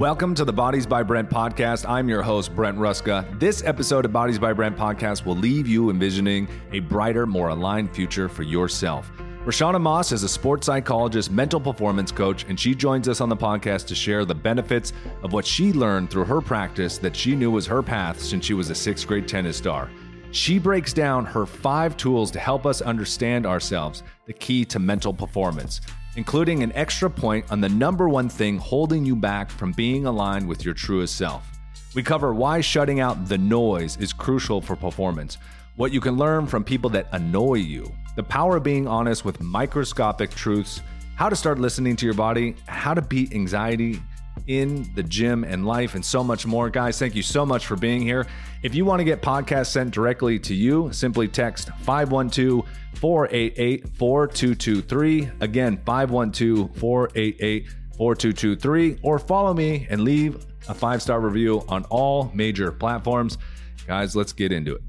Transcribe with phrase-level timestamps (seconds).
[0.00, 1.86] Welcome to the Bodies by Brent podcast.
[1.86, 3.38] I'm your host, Brent Ruska.
[3.38, 7.94] This episode of Bodies by Brent podcast will leave you envisioning a brighter, more aligned
[7.94, 9.12] future for yourself.
[9.44, 13.36] Rashana Moss is a sports psychologist, mental performance coach, and she joins us on the
[13.36, 17.50] podcast to share the benefits of what she learned through her practice that she knew
[17.50, 19.90] was her path since she was a sixth grade tennis star.
[20.30, 25.12] She breaks down her five tools to help us understand ourselves, the key to mental
[25.12, 25.82] performance
[26.16, 30.46] including an extra point on the number one thing holding you back from being aligned
[30.46, 31.46] with your truest self.
[31.94, 35.38] We cover why shutting out the noise is crucial for performance,
[35.76, 39.40] what you can learn from people that annoy you, the power of being honest with
[39.40, 40.82] microscopic truths,
[41.16, 44.00] how to start listening to your body, how to beat anxiety
[44.46, 46.70] in the gym and life, and so much more.
[46.70, 48.26] Guys, thank you so much for being here.
[48.62, 55.30] If you want to get podcasts sent directly to you, simply text 512 488 4223.
[55.40, 62.30] Again, 512 488 4223, or follow me and leave a five star review on all
[62.34, 63.38] major platforms.
[63.86, 64.82] Guys, let's get into it.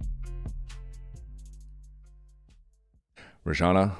[3.45, 3.95] Rashana,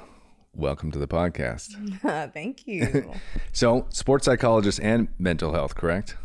[0.54, 1.70] welcome to the podcast.
[2.32, 3.12] Thank you.
[3.52, 6.16] so, sports psychologist and mental health, correct?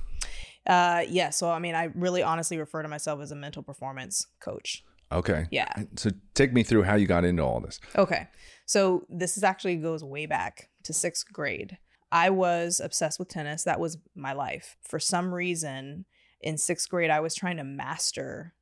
[0.66, 1.30] Uh, yeah.
[1.30, 4.84] So, I mean, I really honestly refer to myself as a mental performance coach.
[5.12, 5.46] Okay.
[5.52, 5.72] Yeah.
[5.96, 7.80] So, take me through how you got into all this.
[7.96, 8.28] Okay.
[8.66, 11.78] So, this is actually goes way back to sixth grade.
[12.12, 13.64] I was obsessed with tennis.
[13.64, 14.78] That was my life.
[14.82, 16.06] For some reason,
[16.42, 18.54] in sixth grade, I was trying to master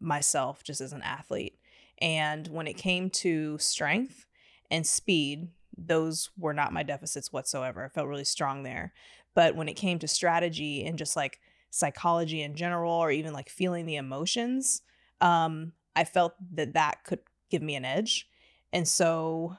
[0.00, 1.58] myself just as an athlete.
[1.98, 4.26] And when it came to strength,
[4.70, 7.84] and speed, those were not my deficits whatsoever.
[7.84, 8.92] I felt really strong there.
[9.34, 13.50] But when it came to strategy and just like psychology in general, or even like
[13.50, 14.82] feeling the emotions,
[15.20, 18.28] um, I felt that that could give me an edge.
[18.72, 19.56] And so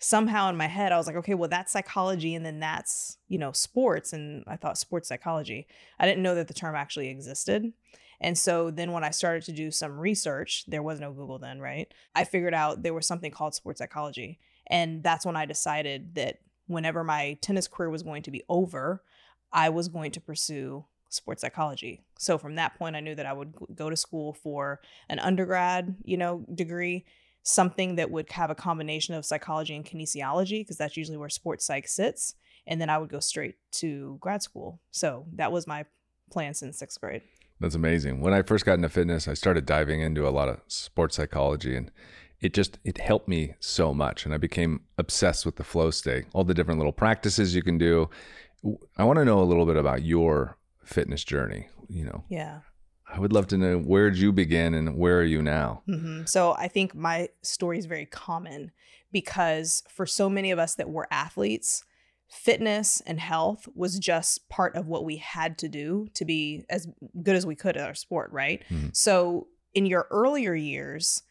[0.00, 2.34] somehow in my head, I was like, okay, well, that's psychology.
[2.34, 4.12] And then that's, you know, sports.
[4.12, 5.66] And I thought sports psychology.
[5.98, 7.72] I didn't know that the term actually existed.
[8.20, 11.60] And so then when I started to do some research, there was no Google then,
[11.60, 11.92] right?
[12.14, 14.38] I figured out there was something called sports psychology.
[14.70, 19.02] And that's when I decided that whenever my tennis career was going to be over,
[19.52, 22.04] I was going to pursue sports psychology.
[22.18, 25.96] So from that point I knew that I would go to school for an undergrad,
[26.04, 27.04] you know, degree,
[27.42, 31.66] something that would have a combination of psychology and kinesiology because that's usually where sports
[31.66, 32.34] psych sits,
[32.66, 34.80] and then I would go straight to grad school.
[34.92, 35.84] So that was my
[36.30, 37.22] plan since 6th grade.
[37.58, 38.20] That's amazing.
[38.20, 41.76] When I first got into fitness, I started diving into a lot of sports psychology
[41.76, 41.90] and
[42.40, 46.24] it just it helped me so much and i became obsessed with the flow state
[46.32, 48.08] all the different little practices you can do.
[48.98, 52.24] I want to know a little bit about your fitness journey you know?
[52.28, 52.60] Yeah.
[53.12, 55.82] I would love to know where did you begin and where are you now?
[55.88, 56.24] Mm-hmm.
[56.26, 58.70] so i think my story is very common
[59.12, 61.84] because for so many of us that were athletes
[62.28, 66.86] fitness and health was just part of what we had to do to be as
[67.22, 68.62] good as we could at our sport right?
[68.70, 68.88] Mm-hmm.
[68.92, 71.22] so in your earlier years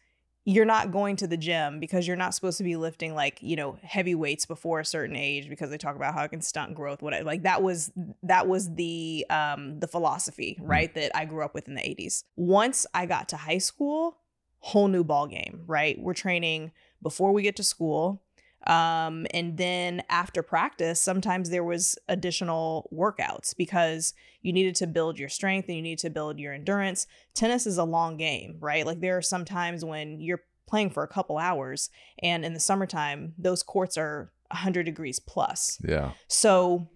[0.44, 3.56] you're not going to the gym because you're not supposed to be lifting like you
[3.56, 6.74] know heavy weights before a certain age because they talk about how it can stunt
[6.74, 7.92] growth what like that was
[8.22, 10.68] that was the um the philosophy mm.
[10.68, 14.16] right that i grew up with in the 80s once i got to high school
[14.60, 15.98] whole new ball game right?
[15.98, 18.22] We're training before we get to school
[18.66, 24.12] um, and then after practice, sometimes there was additional workouts because
[24.42, 27.06] you needed to build your strength and you need to build your endurance.
[27.34, 28.84] Tennis is a long game, right?
[28.84, 31.90] Like there are some times when you're playing for a couple hours,
[32.22, 35.78] and in the summertime, those courts are 100 degrees plus.
[35.82, 36.12] Yeah.
[36.28, 36.88] So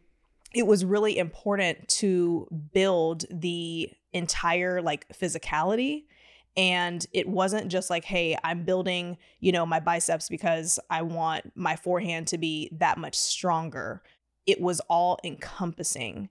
[0.54, 6.04] it was really important to build the entire like physicality
[6.56, 11.50] and it wasn't just like hey i'm building you know my biceps because i want
[11.54, 14.02] my forehand to be that much stronger
[14.46, 16.28] it was all encompassing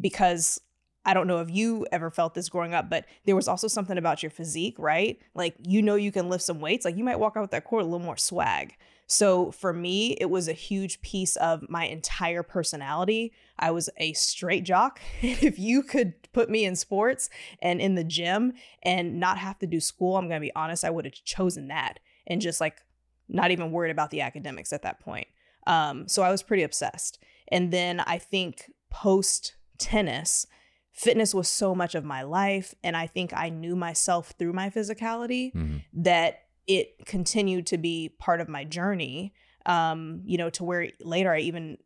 [0.00, 0.60] because
[1.04, 3.98] I don't know if you ever felt this growing up, but there was also something
[3.98, 5.20] about your physique, right?
[5.34, 6.84] Like, you know, you can lift some weights.
[6.84, 8.74] Like, you might walk out with that court a little more swag.
[9.06, 13.32] So for me, it was a huge piece of my entire personality.
[13.58, 15.00] I was a straight jock.
[15.22, 17.28] if you could put me in sports
[17.60, 20.84] and in the gym and not have to do school, I'm going to be honest,
[20.84, 22.82] I would have chosen that and just like
[23.28, 25.28] not even worried about the academics at that point.
[25.66, 27.18] Um, so I was pretty obsessed.
[27.48, 30.46] And then I think post tennis,
[30.92, 32.74] fitness was so much of my life.
[32.82, 35.78] And I think I knew myself through my physicality mm-hmm.
[35.94, 39.32] that it continued to be part of my journey.
[39.66, 41.78] Um, you know, to where later I even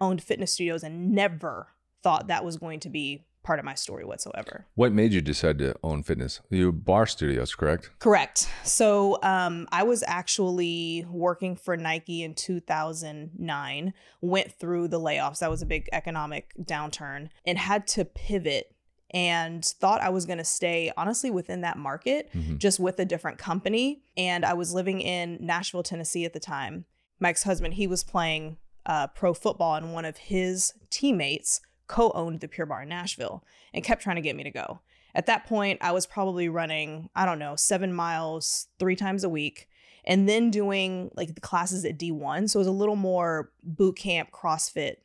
[0.00, 1.68] owned fitness studios and never
[2.02, 4.66] thought that was going to be part of my story whatsoever.
[4.74, 6.40] What made you decide to own fitness?
[6.50, 7.90] Pure Barre studios, correct?
[7.98, 8.46] Correct.
[8.62, 15.38] So um, I was actually working for Nike in 2009, went through the layoffs.
[15.38, 18.74] That was a big economic downturn and had to pivot
[19.10, 22.58] and thought I was going to stay honestly within that market, Mhm.
[22.58, 24.02] just with a different company.
[24.16, 26.84] And I was living in Nashville, Tennessee at the time.
[27.18, 32.10] My ex husband, he was playing uh, pro football, and one of his teammates co
[32.12, 33.44] owned the Pure Barre in Nashville
[33.74, 34.80] and kept trying to get me to go.
[35.14, 39.28] At that point, I was probably running, I don't know, seven miles three times a
[39.28, 39.68] week.
[40.04, 42.48] And then doing like the classes at D1.
[42.48, 44.96] So it was a little more boot camp, CrossFit,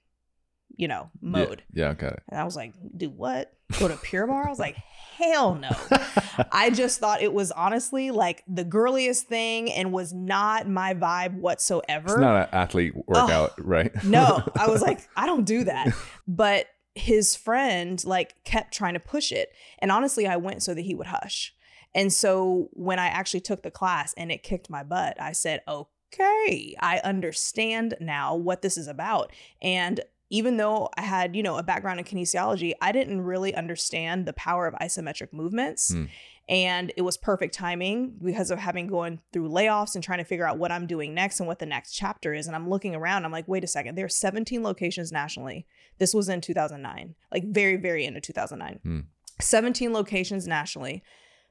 [0.78, 1.64] you know, mode.
[1.74, 2.24] Yeah, yeah it.
[2.30, 3.54] And I was like, do what?
[3.80, 4.46] Go to Pure Barre?
[4.46, 4.78] I was like,
[5.18, 5.70] hell no.
[6.52, 11.36] I just thought it was honestly like the girliest thing and was not my vibe
[11.36, 12.12] whatsoever.
[12.12, 13.92] It's not an athlete workout, right?
[14.04, 15.94] no, I was like, I don't do that.
[16.28, 19.50] But his friend like kept trying to push it.
[19.80, 21.54] And honestly, I went so that he would hush.
[21.96, 25.62] And so when I actually took the class and it kicked my butt, I said,
[25.68, 29.32] okay, I understand now what this is about.
[29.62, 30.02] And
[30.34, 34.34] even though I had, you know, a background in kinesiology, I didn't really understand the
[34.34, 35.94] power of isometric movements.
[35.94, 36.06] Hmm.
[36.50, 40.48] And it was perfect timing because of having going through layoffs and trying to figure
[40.48, 42.48] out what I'm doing next and what the next chapter is.
[42.48, 45.68] And I'm looking around, I'm like, wait a second, there are 17 locations nationally.
[46.00, 48.80] This was in 2009, like very, very into 2009.
[48.82, 49.00] Hmm.
[49.40, 51.04] 17 locations nationally.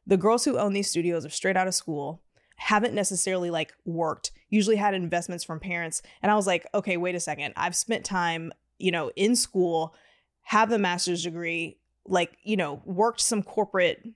[0.08, 2.20] The girls who own these studios are straight out of school,
[2.56, 6.02] haven't necessarily like worked, usually had investments from parents.
[6.22, 7.54] And I was like, okay, wait a second.
[7.56, 8.52] I've spent time,
[8.82, 9.94] you know, in school,
[10.42, 14.06] have a master's degree, like, you know, worked some corporate,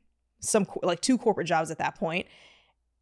[0.41, 2.27] some like two corporate jobs at that point.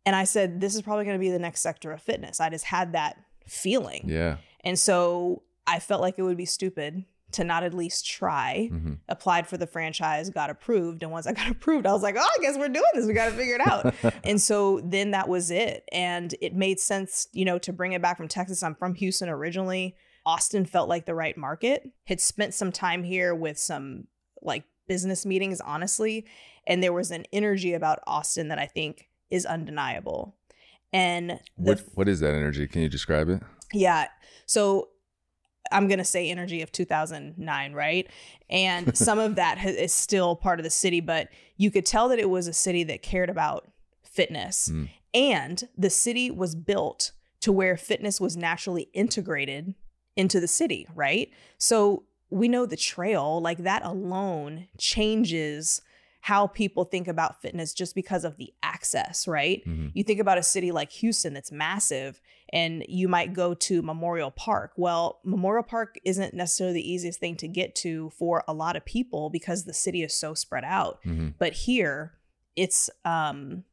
[0.06, 2.40] And I said, this is probably going to be the next sector of fitness.
[2.40, 3.16] I just had that
[3.46, 4.02] feeling.
[4.06, 4.36] Yeah.
[4.62, 8.68] And so I felt like it would be stupid to not at least try.
[8.70, 11.02] hmm Applied for the franchise, got approved.
[11.02, 13.06] And once I got approved, I was like, oh, I guess we're doing this.
[13.06, 13.94] We got to figure it out.
[14.24, 15.84] and so then that was it.
[15.92, 18.62] And it made sense, you know, to bring it back from Texas.
[18.62, 19.96] I'm from Houston originally.
[20.26, 21.90] Austin felt like the right market.
[22.04, 24.06] Had spent some time here with some
[24.42, 26.26] like business meetings, honestly.
[26.66, 30.36] And there was an energy about Austin that I think is undeniable.
[30.92, 32.66] And What What is that energy?
[32.66, 33.42] Can you describe it?
[33.72, 34.08] yeah.
[34.46, 34.88] So
[35.72, 38.08] I'm going to say energy of 2009, right?
[38.50, 42.08] And some of that ha- is still part of the city, but you could tell
[42.10, 43.70] that it was a city that cared about
[44.02, 44.68] fitness.
[44.72, 44.90] Mm.
[45.14, 49.74] And the city was built to where fitness was naturally integrated
[50.16, 51.30] into the city, right?
[51.58, 55.82] So we know the trail, like that alone changes
[56.20, 59.62] how people think about fitness just because of the access, right?
[59.66, 59.90] Mhm.
[59.92, 62.18] You think about a city like Houston that's massive
[62.50, 64.72] and you might go to Memorial Park.
[64.78, 68.86] Well, Memorial Park isn't necessarily the easiest thing to get to for a lot of
[68.86, 70.98] people because the city is so spread out.
[71.04, 71.34] Mhm.
[71.38, 72.14] But here,
[72.56, 73.64] it's um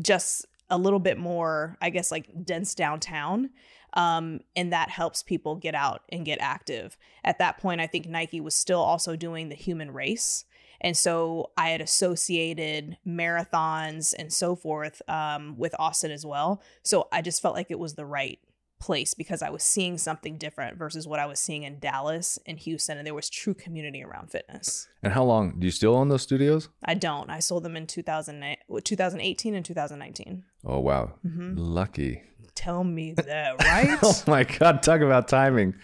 [0.00, 3.50] just a little bit more, I guess, like dense downtown.
[3.94, 6.96] Um, and that helps people get out and get active.
[7.22, 10.44] At that point, I think Nike was still also doing the human race.
[10.80, 16.60] And so I had associated marathons and so forth um, with Austin as well.
[16.82, 18.38] So I just felt like it was the right
[18.80, 22.58] place because I was seeing something different versus what I was seeing in Dallas and
[22.58, 22.98] Houston.
[22.98, 24.88] And there was true community around fitness.
[25.02, 26.68] And how long do you still own those studios?
[26.84, 27.30] I don't.
[27.30, 30.44] I sold them in 2009 2018 and 2019.
[30.66, 32.22] Oh wow, hmm lucky.
[32.54, 33.98] Tell me that, right?
[34.02, 35.74] Oh my God, talk about timing.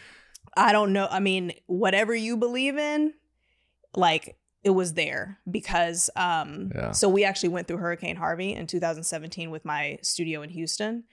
[0.56, 1.06] I don't know.
[1.11, 3.14] I mean, whatever you believe in,
[3.95, 6.92] like it was there because um Yeah.
[6.92, 11.04] so we actually went through Hurricane Harvey in 2017 with my studio in Houston.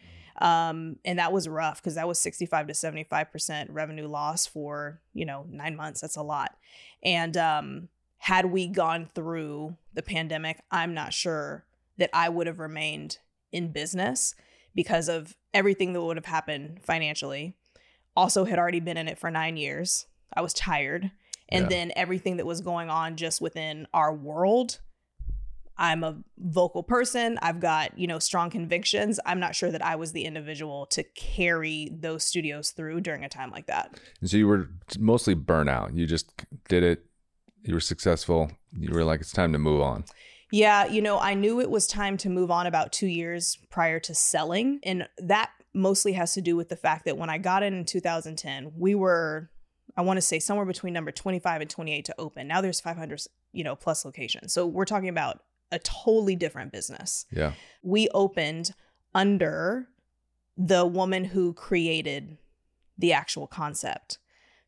[0.42, 5.26] Um and that was rough because that was 65 to 75% revenue loss for, you
[5.26, 6.02] know, 9 months.
[6.02, 6.56] That's a lot.
[7.04, 11.66] And um had we gone through the pandemic, I'm not sure
[11.98, 13.20] that I would have remained
[13.52, 14.36] in business
[14.78, 17.58] because of everything that would have happened financially.
[18.16, 20.06] Also, had already been in it for nine years.
[20.34, 21.12] I was tired.
[21.50, 21.70] And Yeah.
[21.70, 24.80] then everything that was going on just within our world.
[25.80, 27.38] I'm a vocal person.
[27.42, 29.20] I've got, you know, strong convictions.
[29.26, 33.30] I'm not sure that I was the individual to carry those studios through during a
[33.30, 34.00] time like that.
[34.22, 34.70] And so you were
[35.00, 35.96] mostly burnout.
[35.98, 36.32] You just
[36.68, 37.06] did it.
[37.64, 38.52] You were successful.
[38.78, 40.06] You were like, it's time to move on.
[40.52, 44.00] Yeah, you know, I knew it was time to move on about two years prior
[44.02, 44.80] to selling.
[44.84, 47.86] And that mostly has to do with the fact that when I got in in
[47.86, 49.50] 2010, we were,
[49.96, 52.48] I want to say somewhere between number 25 and 28 to open.
[52.48, 54.54] Now there's 500, you know, plus locations.
[54.54, 57.26] So we're talking about a totally different business.
[57.32, 57.54] Yeah.
[57.84, 58.74] We opened
[59.14, 59.90] under
[60.58, 62.38] the woman who created
[62.98, 64.18] the actual concept.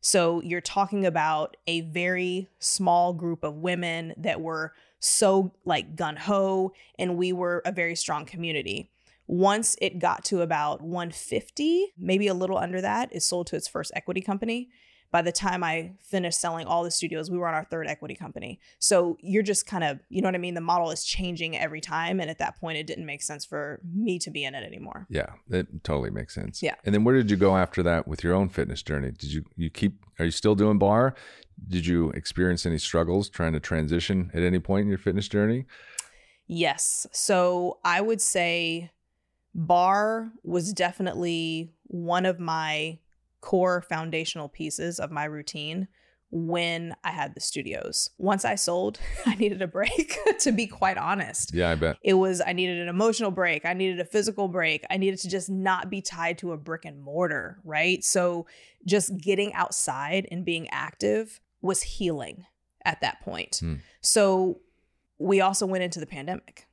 [0.00, 6.16] So you're talking about a very small group of women that were so like gun
[6.16, 8.90] ho, and we were a very strong community.
[9.26, 13.68] Once it got to about 150, maybe a little under that, it sold to its
[13.68, 14.68] first equity company
[15.12, 18.14] by the time I finished selling all the studios, we were on our third equity
[18.14, 18.60] company.
[18.78, 20.54] So you're just kind of, you know what I mean?
[20.54, 22.20] The model is changing every time.
[22.20, 25.06] And at that point, it didn't make sense for me to be in it anymore.
[25.10, 26.62] Yeah, it totally makes sense.
[26.62, 26.76] Yeah.
[26.84, 29.10] And then where did you go after that with your own fitness journey?
[29.10, 31.14] Did you you keep are you still doing barre?
[31.68, 35.66] Did you experience any struggles trying to transition at any point in your fitness journey?
[36.46, 37.06] Yes.
[37.12, 38.90] So I would say
[39.54, 42.98] barre was definitely one of my
[43.40, 45.88] core foundational pieces of my routine
[46.32, 48.10] when I had the studios.
[48.18, 51.52] Once I sold, I needed a break, to be quite honest.
[51.52, 51.96] Yeah, I bet.
[52.02, 53.64] It was, I needed an emotional break.
[53.64, 54.84] I needed a physical break.
[54.90, 58.02] I needed to just not be tied to a brick and mortar, right?
[58.04, 58.46] So
[58.86, 62.46] just getting outside and being active was healing
[62.84, 63.58] at that point.
[63.60, 63.76] Hmm.
[64.00, 64.60] So
[65.18, 66.66] we also went into the pandemic.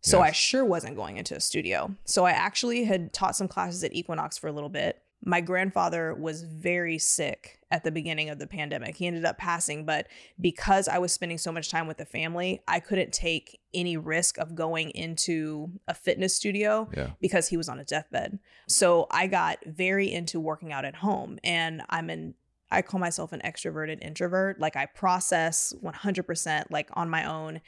[0.00, 1.94] So I sure wasn't going into a studio.
[2.04, 5.02] So I actually had taught some classes at Equinox for a little bit.
[5.24, 8.96] My grandfather was very sick at the beginning of the pandemic.
[8.96, 10.06] He ended up passing, but
[10.40, 14.38] because I was spending so much time with the family, I couldn't take any risk
[14.38, 17.10] of going into a fitness studio Yeah.
[17.20, 18.38] because he was on a deathbed.
[18.68, 22.34] So I got very into working out at home and I'm an
[22.70, 24.60] I call myself an extroverted introvert.
[24.60, 27.60] Like I process 100% like on my own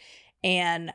[0.44, 0.92] and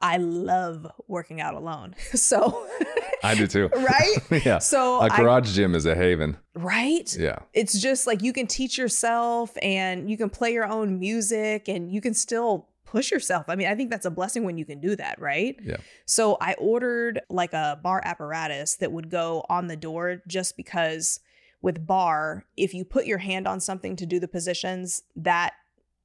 [0.00, 1.94] I love working out alone.
[2.14, 2.66] So
[3.24, 3.68] I do too.
[3.74, 4.16] right?
[4.44, 4.58] yeah.
[4.58, 6.36] So a garage gym is a haven.
[6.54, 7.14] right?
[7.18, 7.38] Yeah.
[7.52, 11.90] It's just like you can teach yourself and you can play your own music and
[11.90, 13.46] you can still push yourself.
[13.48, 15.58] I mean, I think that's a blessing when you can do that, right?
[15.64, 15.78] Yeah.
[16.06, 21.18] So I ordered like a barre apparatus that would go on the door just because
[21.60, 25.54] with barre, if you put your hand on something to do the positions, that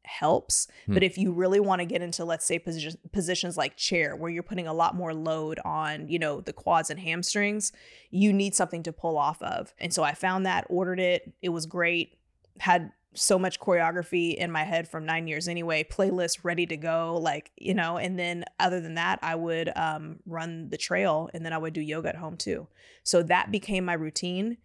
[0.10, 0.68] helps.
[0.86, 0.96] Hmm.
[0.96, 4.32] But if you really want to get into, let's say, position, positions like chair, where
[4.32, 7.72] you're putting a lot more load on, you know, the quads and hamstrings,
[8.10, 9.74] you need something to pull off of.
[9.80, 11.34] And so I found that, ordered it.
[11.42, 12.18] It was great.
[12.60, 17.18] Had so much choreography in my head from nine years anyway, playlist ready to go,
[17.18, 21.46] like, you know, and then other than that, I would um, run the trail and
[21.46, 22.68] then I would do yoga at home too.
[23.04, 24.58] So that became my routine.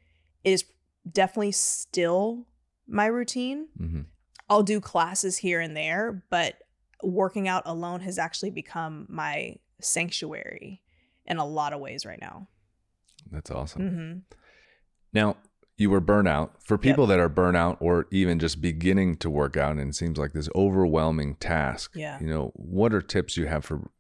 [0.43, 0.65] It is
[1.11, 2.47] definitely still
[2.87, 3.69] my routine.
[3.77, 4.03] hmm
[4.49, 6.57] I'll do classes here and there, but
[7.03, 10.83] working out alone has actually become my sanctuary
[11.27, 12.49] in a lot of ways right now.
[13.31, 13.89] That's awesome.
[13.89, 14.37] hmm
[15.13, 15.37] Now,
[15.77, 16.51] you were burnout.
[16.61, 20.19] For people that are burnout or even just beginning to work out, and it seems
[20.19, 22.21] like this overwhelming task, Yeah.
[22.21, 23.91] you know, what are tips you have for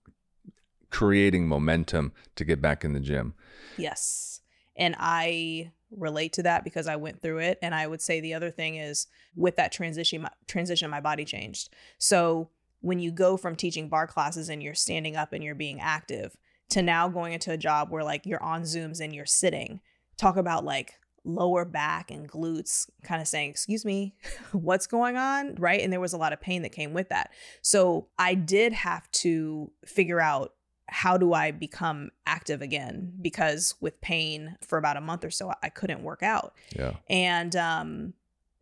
[0.90, 3.34] creating momentum to get back in the gym?
[3.76, 4.40] Yes.
[4.76, 7.58] And I relate to that because I went through it.
[7.62, 11.24] And I would say the other thing is with that transition, my, transition, my body
[11.24, 11.70] changed.
[11.98, 12.50] So
[12.80, 16.36] when you go from teaching barre classes and you're standing up and you're being active
[16.70, 19.80] to now going into a job where like you're on Zooms and you're sitting,
[20.16, 24.14] talk about like lower back and glutes kind of saying, Excuse me,
[24.52, 25.54] what's going on?
[25.56, 25.80] Right.
[25.80, 27.30] And there was a lot of pain that came with that.
[27.62, 30.53] So I did have to figure out
[30.88, 33.12] how do I become active again?
[33.20, 36.54] Because with pain for about a month or so, I couldn't work out.
[36.76, 36.94] Yeah.
[37.08, 38.14] And um,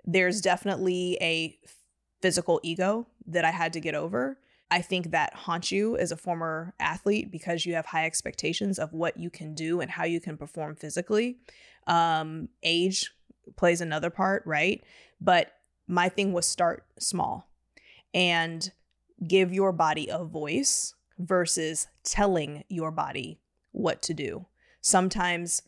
[0.05, 1.59] there's definitely a
[2.21, 4.38] physical ego that I had to get over.
[4.71, 8.93] I think that haunts you as a former athlete because you have high expectations of
[8.93, 11.37] what you can do and how you can perform physically.
[11.87, 13.11] Um, age
[13.57, 14.83] plays another part, right?
[15.21, 15.52] But
[15.87, 17.49] my thing was start small
[18.14, 18.73] and
[19.26, 24.47] give your body a voice versus telling your body what to do.
[24.81, 25.62] Sometimes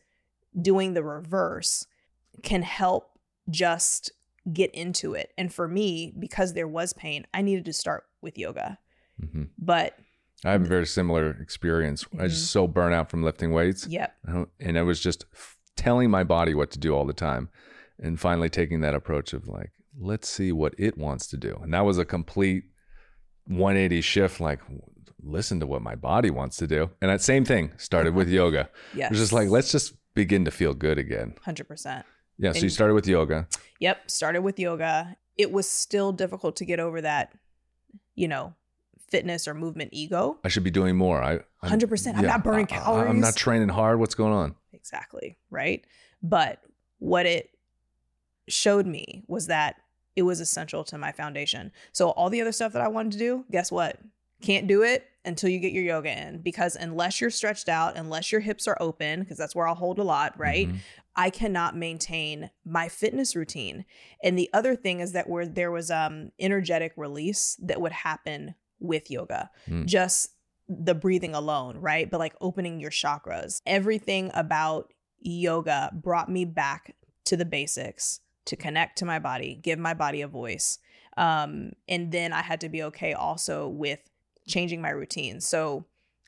[0.60, 1.86] doing the reverse
[2.42, 3.18] can help
[3.48, 4.10] just
[4.52, 5.32] get into it.
[5.38, 8.78] And for me, because there was pain, I needed to start with yoga.
[9.18, 9.98] hmm But
[10.44, 12.04] I have a very similar experience.
[12.18, 12.34] I was Mhm.
[12.36, 13.86] just so burnt out from lifting weights.
[13.86, 14.14] yep,
[14.60, 15.24] And I was just
[15.76, 17.48] telling my body what to do all the time.
[17.98, 21.58] And finally taking that approach of like, let's see what it wants to do.
[21.62, 22.64] And that was a complete
[23.46, 24.60] 180 shift, like,
[25.24, 26.90] listen to what my body wants to do.
[27.00, 28.36] And that same thing started with uh-huh.
[28.36, 28.70] yoga.
[28.94, 29.06] yes.
[29.06, 31.34] It was just like, let's just begin to feel good again.
[31.46, 32.04] 100%.
[32.38, 32.52] Yeah.
[32.52, 33.48] So you started with yoga.
[33.80, 35.16] Yep, started with yoga.
[35.36, 37.32] It was still difficult to get over that,
[38.14, 38.54] you know,
[39.08, 40.38] fitness or movement ego.
[40.44, 41.22] I should be doing more.
[41.22, 42.16] I I'm- 100%.
[42.16, 44.00] I'm not burning I- I- I'm not training hard.
[44.00, 44.54] What's going on?
[44.72, 45.38] Exactly.
[45.50, 45.84] Right.
[46.22, 46.60] But
[46.98, 47.50] what it
[48.48, 49.76] showed me was that
[50.16, 51.72] it was essential to my foundation.
[51.92, 53.98] So all the other stuff that I wanted to do, guess what?
[54.42, 58.30] Can't do it until you get your yoga in because unless you're stretched out, unless
[58.30, 60.68] your hips are open, because that's where I'll hold a lot, right?
[60.68, 60.78] Mhm.
[61.16, 63.84] I cannot maintain my fitness routine.
[64.22, 68.54] And the other thing is that where there was um energetic release that would happen
[68.80, 69.50] with yoga.
[69.68, 69.86] Mm.
[69.86, 70.30] Just
[70.68, 72.10] the breathing alone, right?
[72.10, 73.60] But like opening your chakras.
[73.64, 79.78] Everything about yoga brought me back to the basics, to connect to my body, give
[79.78, 80.78] my body a voice.
[81.16, 84.00] Um and then I had to be okay also with
[84.46, 85.40] changing my routine.
[85.40, 85.84] So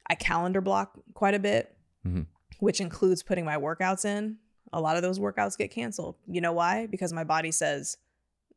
[0.08, 2.26] I calendar block quite a bit, Mhm.
[2.60, 4.38] which includes putting my workouts in.
[4.72, 6.16] A lot of those workouts get canceled.
[6.26, 6.86] You know why?
[6.86, 7.98] Because my body says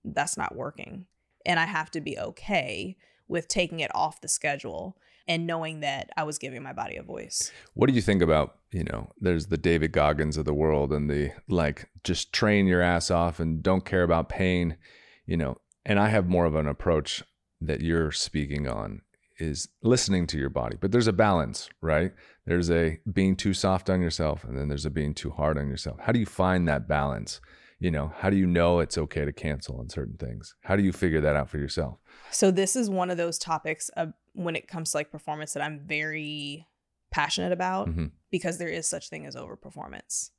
[0.03, 1.05] that's not working.
[1.45, 2.97] And I have to be okay
[3.27, 4.97] with taking it off the schedule
[5.27, 7.51] and knowing that I was giving my body a voice.
[7.73, 11.09] What do you think about, you know, there's the David Goggins of the world and
[11.09, 14.77] the like, just train your ass off and don't care about pain,
[15.25, 15.57] you know.
[15.85, 17.23] And I have more of an approach
[17.61, 19.01] that you're speaking on
[19.39, 20.77] is listening to your body.
[20.79, 22.11] But there's a balance, right?
[22.45, 25.67] There's a being too soft on yourself and then there's a being too hard on
[25.69, 25.97] yourself.
[26.01, 27.39] How do you find that balance?
[27.79, 30.53] You know, how do you know it's okay to cancel on certain things?
[30.63, 31.97] How do you figure that out for yourself?
[32.31, 35.63] So this is one of those topics of when it comes to like performance that
[35.63, 36.67] I'm very
[37.11, 38.11] passionate about Mhm.
[38.31, 40.31] because there is such thing as overperformance.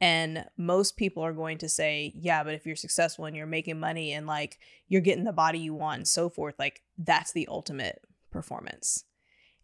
[0.00, 3.78] And most people are going to say, yeah, but if you're successful and you're making
[3.78, 7.46] money and like you're getting the body you want and so forth, like that's the
[7.48, 9.04] ultimate performance.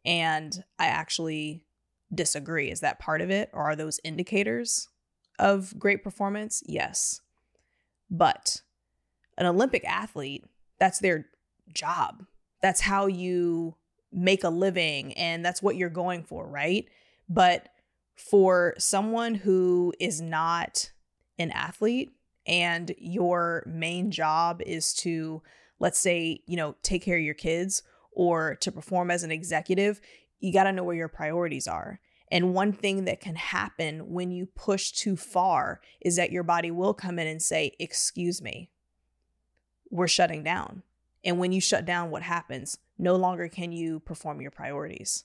[0.04, 1.64] And I actually
[2.14, 2.70] disagree.
[2.70, 3.50] Is that part of it?
[3.52, 4.88] Or are those indicators
[5.38, 6.62] of great performance?
[6.66, 7.20] Yes.
[8.10, 8.62] But
[9.36, 10.44] an Olympic athlete,
[10.78, 11.26] that's their
[11.72, 12.24] job.
[12.62, 13.76] That's how you
[14.12, 16.88] make a living and that's what you're going for, right?
[17.28, 17.68] But
[18.16, 20.90] for someone who is not
[21.38, 22.12] an athlete
[22.46, 25.42] and your main job is to
[25.78, 27.82] let's say, you know, take care of your kids
[28.16, 30.00] or to perform as an executive,
[30.40, 32.00] you got to know where your priorities are.
[32.32, 36.72] And one thing that can happen when you push too far is that your body
[36.72, 38.70] will come in and say, Excuse me,
[39.90, 40.82] we're shutting down.
[41.24, 42.78] And when you shut down, what happens?
[42.98, 45.24] No longer can you perform your priorities.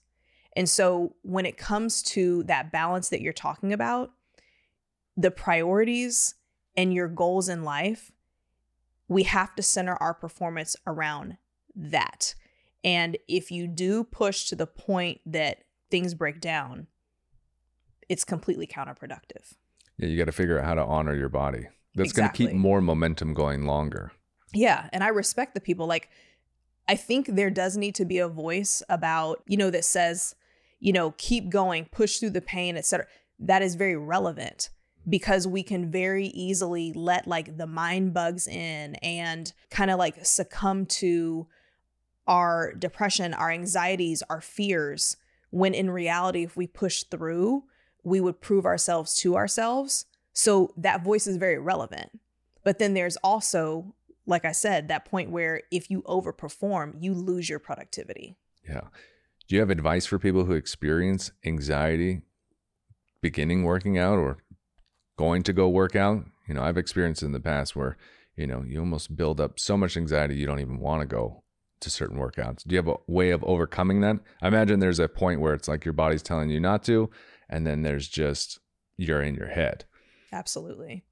[0.56, 4.12] And so when it comes to that balance that you're talking about,
[5.16, 6.36] the priorities
[6.76, 8.12] and your goals in life,
[9.08, 11.38] we have to center our performance around
[11.76, 12.36] that.
[12.84, 16.88] And if you do push to the point that things break down,
[18.10, 19.54] it's completely counterproductive.
[19.98, 21.68] Yeah, you got to figure out how to honor your body.
[21.96, 24.12] That's going to keep more momentum going longer.
[24.54, 25.86] Yeah, and I respect the people.
[25.88, 26.10] Like,
[26.88, 30.36] I think there does need to be a voice about, you know, that says,
[30.80, 33.06] you know, keep going, push through the pain, etc.
[33.40, 34.70] That is very relevant
[35.08, 40.26] because we can very easily let like the mind bugs in and kind of like
[40.26, 41.48] succumb to
[42.28, 45.18] our depression, our anxieties, our fears,
[45.50, 47.64] when in reality, if we push through,
[48.04, 50.06] we would prove ourselves to ourselves.
[50.34, 52.20] So that voice is very relevant.
[52.64, 57.50] But then there's also, like I said, that point where if you overperform, you lose
[57.50, 58.38] your productivity.
[58.68, 58.88] Yeah.
[59.48, 62.22] Do you have advice for people who experience anxiety
[63.22, 64.38] beginning working out or
[65.18, 66.26] going to go work out?
[66.48, 67.98] You know, I've experienced in the past where,
[68.38, 71.44] you know, you almost build up so much anxiety you don't even want to go
[71.82, 72.64] to certain workouts.
[72.64, 74.18] Do you have a way of overcoming that?
[74.42, 77.10] I imagine there's a point where it's like your body's telling you not to,
[77.50, 78.60] and then there's just
[78.98, 79.86] you're in your head.
[80.32, 81.04] Absolutely.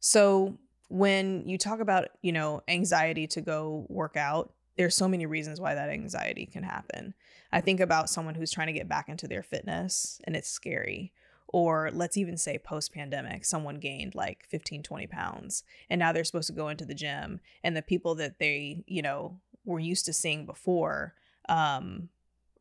[0.00, 0.58] So
[0.88, 5.60] when you talk about, you know, anxiety to go work out, there's so many reasons
[5.60, 7.14] why that anxiety can happen.
[7.52, 11.12] I think about someone who's trying to get back into their fitness and it's scary.
[11.48, 16.24] Or let's even say post pandemic, someone gained like 15, 20 pounds and now they're
[16.24, 20.04] supposed to go into the gym and the people that they, you know, were used
[20.06, 21.14] to seeing before
[21.48, 22.08] um,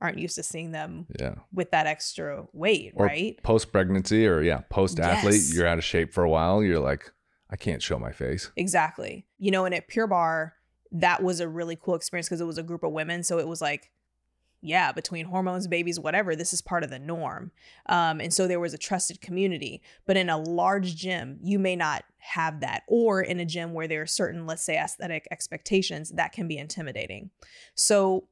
[0.02, 1.36] aren't used to seeing them Yeah.
[1.54, 3.42] with that extra weight, Or right?
[3.44, 5.56] Post pregnancy or yeah, post athlete, Yes.
[5.56, 6.62] you're out of shape for a while.
[6.62, 7.12] You're like,
[7.50, 8.52] I can't show my face.
[8.58, 9.26] Exactly.
[9.38, 10.54] You know, and at Pure Barre,
[10.92, 13.24] that was a really cool experience because it was a group of women.
[13.24, 13.92] So it was like,
[14.63, 17.52] yeah, between hormones, babies, whatever, this is part of the norm.
[17.88, 19.82] Um, and so there was a trusted community.
[20.06, 22.84] But in a large gym, you may not have that.
[22.88, 26.58] Or in a gym where there are certain, let's say, aesthetic expectations, that can be
[26.58, 27.30] intimidating.
[27.76, 28.30] So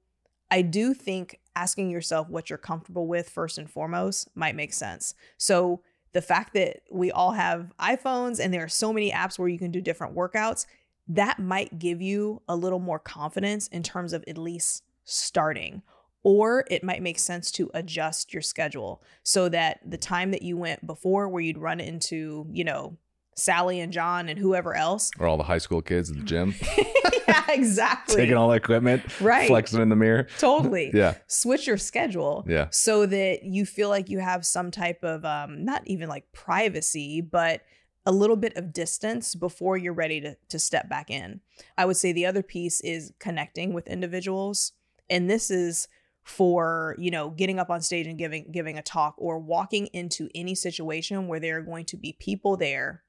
[0.49, 5.13] I do think asking yourself what you're comfortable with first and foremost might make sense.
[5.37, 5.81] So
[6.13, 9.59] the fact that we all have iPhones and there are so many apps where you
[9.59, 10.65] can do different workouts,
[11.09, 15.81] that might give you a little more confidence in terms of at least starting.
[16.23, 20.55] Or it might make sense to adjust your schedule so that the time that you
[20.57, 22.97] went before, where you'd run into, you know,
[23.35, 25.09] Sally and John and whoever else.
[25.19, 26.53] Or all the high school kids at the gym
[27.27, 28.17] yeah, exactly.
[28.17, 29.47] taking all the equipment, right.
[29.47, 30.27] flexing in the mirror.
[30.37, 30.91] Totally.
[30.93, 31.15] Yeah.
[31.27, 32.67] Switch your schedule Yeah.
[32.71, 37.21] so that you feel like you have some type of um not even like privacy,
[37.21, 37.61] but
[38.05, 41.39] a little bit of distance before you're ready to to step back in.
[41.77, 44.73] I would say the other piece is connecting with individuals.
[45.09, 45.87] And this is
[46.23, 50.29] for, you know, getting up on stage and giving giving a talk or walking into
[50.35, 53.03] any situation where there are going to be people there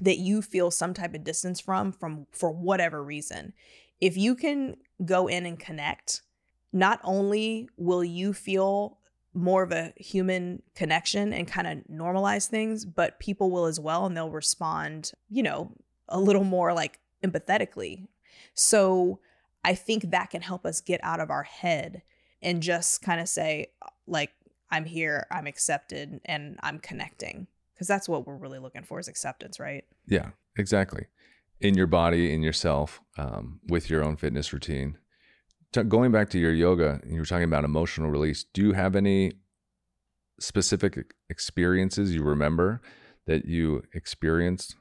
[0.00, 3.52] that you feel some type of distance from from for whatever reason.
[4.00, 6.22] If you can go in and connect,
[6.72, 8.98] not only will you feel
[9.34, 14.04] more of a human connection and kind of normalize things, but people will as well
[14.04, 15.72] and they'll respond, you know,
[16.08, 18.08] a little more like empathetically.
[18.54, 19.20] So
[19.64, 22.02] I think that can help us get out of our head
[22.42, 23.68] and just kind of say,
[24.06, 24.32] like,
[24.70, 27.46] I'm here, I'm accepted, and I'm connecting.
[27.74, 29.84] Because that's what we're really looking for is acceptance, right?
[30.06, 31.06] Yeah, exactly.
[31.60, 34.98] In your body, in yourself, um, with your own fitness routine.
[35.72, 38.44] T- going back to your yoga, you were talking about emotional release.
[38.52, 39.32] Do you have any
[40.40, 42.80] specific experiences you remember
[43.26, 44.74] that you experienced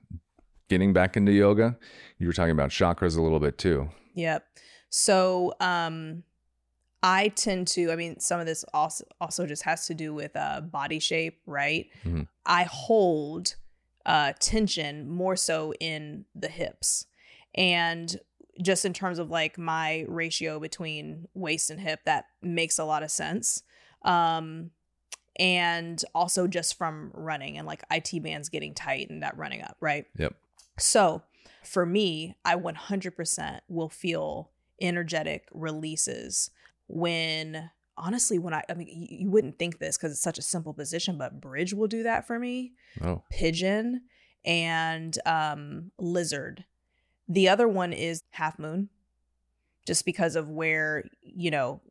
[0.69, 1.77] getting back into yoga?
[2.17, 3.89] You were talking about chakras a little bit too.
[4.15, 4.45] Yep.
[4.89, 6.23] So um
[7.03, 10.35] I tend to, I mean, some of this also also just has to do with
[10.35, 11.87] uh body shape, right?
[12.05, 12.27] Mhm.
[12.45, 13.55] I hold
[14.05, 17.05] uh tension more so in the hips.
[17.55, 18.19] And
[18.61, 23.03] just in terms of like my ratio between waist and hip, that makes a lot
[23.03, 23.63] of sense.
[24.03, 24.71] Um
[25.37, 29.77] and also just from running and like IT bands getting tight and that running up,
[29.79, 30.05] right?
[30.17, 30.35] Yep.
[30.77, 31.23] So
[31.63, 36.51] for me, I 100% will feel energetic releases
[36.93, 40.41] when honestly when I I mean you, you wouldn't think this cuz it's such a
[40.41, 42.73] simple position but bridge will do that for me.
[43.01, 44.03] Oh, pigeon
[44.45, 46.65] and um lizard.
[47.27, 48.89] The other one is half moon
[49.85, 51.81] just because of where you know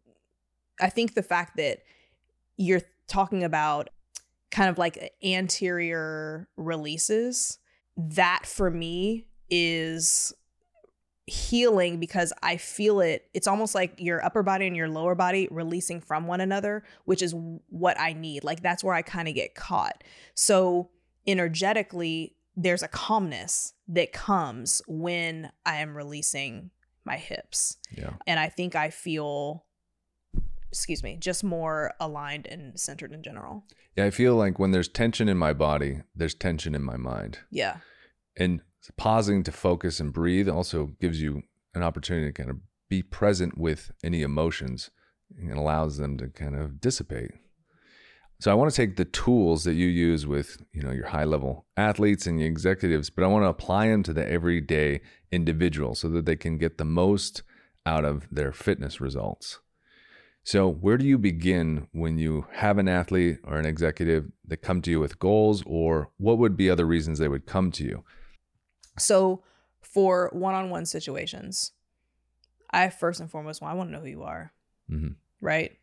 [0.81, 1.81] I think the fact that
[2.57, 3.91] you're talking about
[4.51, 7.59] kind of like anterior releases
[7.97, 10.33] that for me is
[11.26, 13.28] healing because I feel it.
[13.35, 17.22] It's almost like your upper body and your lower body releasing from one another, which
[17.22, 17.35] is
[17.68, 18.44] what I need.
[18.44, 20.02] Like that's where I kind of get caught.
[20.35, 20.90] So,
[21.26, 26.70] energetically, there's a calmness that comes when I am releasing
[27.04, 27.76] my hips.
[27.96, 28.14] yeah.
[28.26, 29.64] And I think I feel,
[30.70, 33.64] excuse me, just more aligned and centered in general.
[33.96, 37.38] Yeah, I feel like when there's tension in my body, there's tension in my mind.
[37.50, 37.78] Yeah.
[38.37, 38.61] And
[38.97, 41.43] pausing to focus and breathe also gives you
[41.75, 44.90] an opportunity to kind of be present with any emotions
[45.38, 47.31] and allows them to kind of dissipate.
[48.40, 51.25] So I want to take the tools that you use with, you know, your high
[51.25, 55.95] level athletes and your executives, but I want to apply them to the everyday individual
[55.95, 57.43] so that they can get the most
[57.85, 59.61] out of their fitness results.
[60.43, 64.81] So, where do you begin when you have an athlete or an executive that come
[64.83, 68.05] to you with goals, or what would be other reasons they would come to you?
[68.98, 69.42] So
[69.81, 71.72] for one-on-one situations,
[72.70, 74.53] I first and foremost, well, I want to know who you are,
[74.90, 75.16] Mhm.
[75.40, 75.76] right?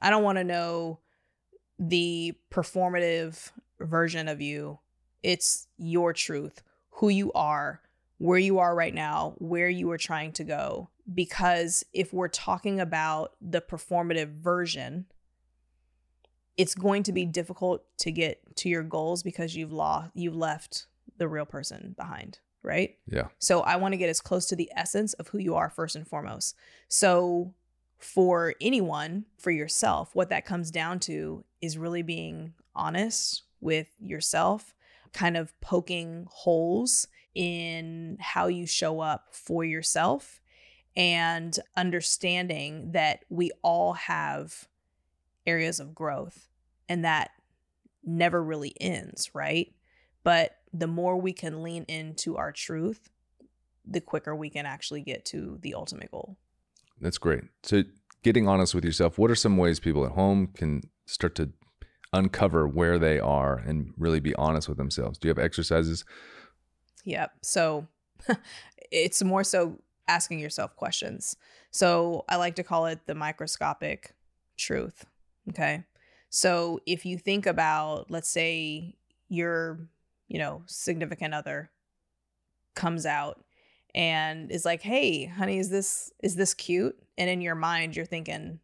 [0.00, 0.98] I don't want to know
[1.78, 4.80] the performative version of you.
[5.22, 7.80] It's your truth, who you are,
[8.18, 10.88] where you are right now, where you are trying to go.
[11.12, 15.06] Because if we're talking about the performative version,
[16.56, 20.86] it's going to be difficult to get to your goals because you've lost you've left
[21.16, 22.96] the real person behind, right?
[23.06, 23.28] Yeah.
[23.38, 25.96] So I want to get as close to the essence of who you are first
[25.96, 26.54] and foremost.
[26.88, 27.54] So
[27.98, 34.74] for anyone, for yourself, what that comes down to is really being honest with yourself,
[35.12, 40.40] kind of poking holes in how you show up for yourself
[40.96, 44.68] and understanding that we all have
[45.46, 46.48] areas of growth
[46.88, 47.30] and that
[48.04, 49.72] never really ends, right?
[50.24, 53.10] But the more we can lean into our truth,
[53.86, 56.36] the quicker we can actually get to the ultimate goal.
[57.00, 57.44] That's great.
[57.62, 57.82] So,
[58.22, 61.50] getting honest with yourself, what are some ways people at home can start to
[62.12, 65.18] uncover where they are and really be honest with themselves?
[65.18, 66.04] Do you have exercises?
[67.04, 67.32] Yep.
[67.42, 67.86] So
[68.90, 71.36] it's more so asking yourself questions.
[71.70, 74.14] So I like to call it the microscopic
[74.56, 75.06] truth.
[75.48, 75.84] Okay.
[76.28, 78.94] So if you think about, let's say
[79.28, 79.80] your,
[80.32, 81.70] you know, significant other
[82.74, 83.44] comes out
[83.94, 88.06] and is like, "Hey, honey, is this is this cute?" And in your mind you're
[88.06, 88.58] thinking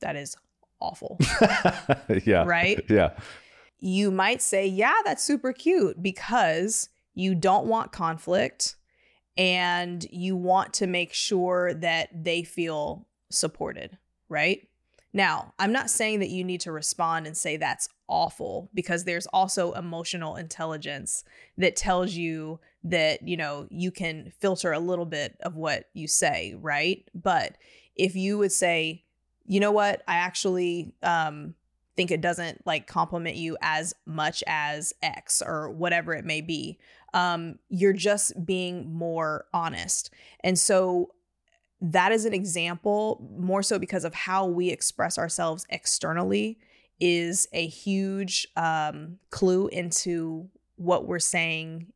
[0.00, 0.36] that is
[0.80, 1.18] awful.
[2.24, 2.44] yeah.
[2.44, 2.84] Right?
[2.88, 3.10] Yeah.
[3.80, 8.76] you might say, yeah, that's super cute because you don't want conflict
[9.36, 14.66] and you want to make sure that they feel supported, right?
[15.12, 19.26] Now, I'm not saying that you need to respond and say that's awful because there's
[19.28, 21.24] also emotional intelligence
[21.56, 26.06] that tells you that, you know, you can filter a little bit of what you
[26.06, 27.08] say, right?
[27.14, 27.56] But
[27.96, 29.04] if you would say,
[29.46, 31.54] you know what, I actually um,
[31.96, 36.78] think it doesn't like compliment you as much as X or whatever it may be,
[37.14, 40.10] um, you're just being more honest.
[40.42, 41.12] And so
[41.80, 46.58] that is an example more so because of how we express ourselves externally
[47.00, 51.92] is a huge um, clue into what we're saying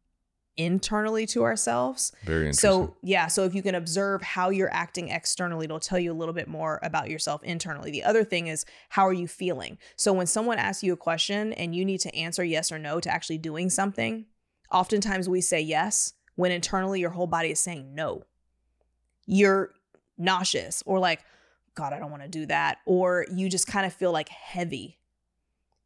[0.56, 2.12] internally to ourselves.
[2.24, 2.70] Very interesting.
[2.70, 6.14] So, yeah, so if you can observe how you're acting externally, it'll tell you a
[6.14, 7.90] little bit more about yourself internally.
[7.90, 9.78] The other thing is, how are you feeling?
[9.96, 13.00] So, when someone asks you a question and you need to answer yes or no
[13.00, 14.26] to actually doing something,
[14.70, 18.24] oftentimes we say yes when internally your whole body is saying no
[19.26, 19.70] you're
[20.18, 21.24] nauseous or like,
[21.74, 22.78] God, I don't want to do that.
[22.87, 24.98] Or you just kind of feel like heavy.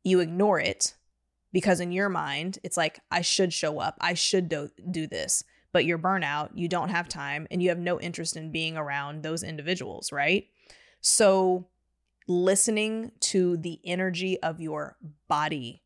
[0.05, 0.94] You ignore it
[1.53, 3.96] because in your mind, it's like, I should show up.
[4.01, 5.44] I should do, do this.
[5.72, 9.22] But you're burnout, you don't have time, and you have no interest in being around
[9.22, 10.46] those individuals, right?
[11.03, 11.68] So,
[12.27, 14.96] listening to the energy of your
[15.29, 15.83] body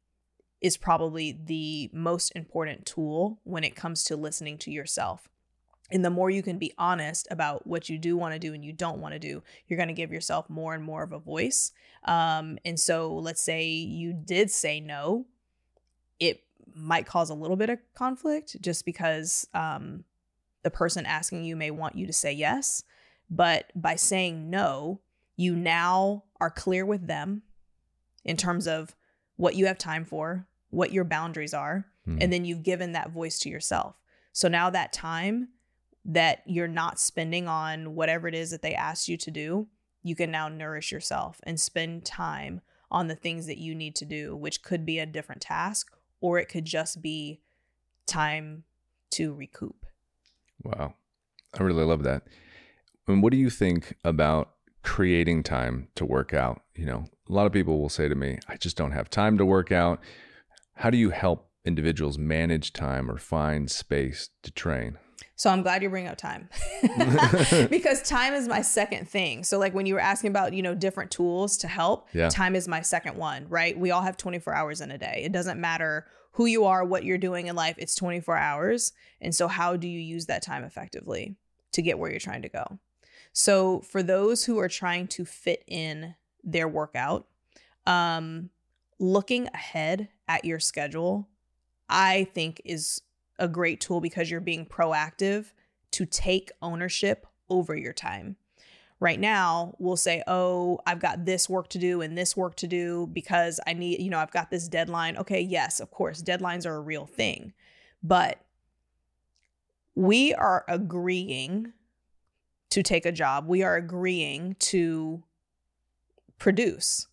[0.60, 5.28] is probably the most important tool when it comes to listening to yourself.
[5.92, 8.64] And the more you can be honest about what you do want to do and
[8.64, 11.18] you don't want to do, you're going to give yourself more and more of a
[11.18, 11.72] voice.
[12.04, 15.26] Um, and so, let's say you did say no,
[16.18, 16.42] it
[16.74, 20.04] might cause a little bit of conflict just because um,
[20.62, 22.82] the person asking you may want you to say yes.
[23.28, 25.00] But by saying no,
[25.36, 27.42] you now are clear with them
[28.24, 28.94] in terms of
[29.36, 32.18] what you have time for, what your boundaries are, Hmm.
[32.20, 33.94] and then you've given that voice to yourself.
[34.32, 35.48] So now that time
[36.04, 39.68] that you're not spending on whatever it is that they asked you to do,
[40.02, 42.60] you can now nourish yourself and spend time
[42.90, 46.38] on the things that you need to do, which could be a different task or
[46.38, 47.40] it could just be
[48.06, 48.64] time
[49.10, 49.86] to recoup.
[50.62, 50.94] Wow.
[51.58, 52.22] I really love that.
[53.06, 54.50] And what do you think about
[54.82, 56.62] creating time to work out?
[56.74, 59.38] You know, a lot of people will say to me, I just don't have time
[59.38, 60.00] to work out.
[60.74, 64.98] How do you help individuals manage time or find space to train?
[65.42, 66.48] So I'm glad you bring up time
[67.68, 69.42] because time is my second thing.
[69.42, 72.28] So like when you were asking about, you know, different tools to help, Yeah.
[72.28, 73.76] time is my second one, right?
[73.76, 75.22] We all have 24 hours in a day.
[75.24, 78.92] It doesn't matter who you are, what you're doing in life, it's 24 hours.
[79.20, 81.34] And so how do you use that time effectively
[81.72, 82.78] to get where you're trying to go?
[83.32, 87.26] So for those who are trying to fit in their workout,
[87.84, 88.50] um
[89.00, 91.28] looking ahead at your schedule
[91.88, 93.00] I think is
[93.38, 95.52] a great tool because you're being proactive
[95.92, 98.36] to take ownership over your time.
[99.00, 102.68] Right now, we'll say, Oh, I've got this work to do and this work to
[102.68, 105.16] do because I need, you know, I've got this deadline.
[105.16, 107.52] Okay, yes, of course, deadlines are a real thing.
[108.02, 108.40] But
[109.94, 111.72] we are agreeing
[112.70, 115.22] to take a job, we are agreeing to
[116.38, 117.06] produce.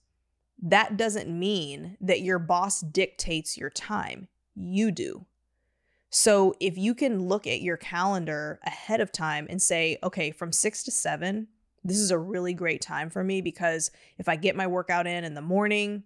[0.61, 4.27] That doesn't mean that your boss dictates your time.
[4.55, 5.25] You do.
[6.09, 10.51] So if you can look at your calendar ahead of time and say, okay, from
[10.51, 11.47] six to seven,
[11.83, 15.23] this is a really great time for me because if I get my workout in
[15.23, 16.03] in the morning,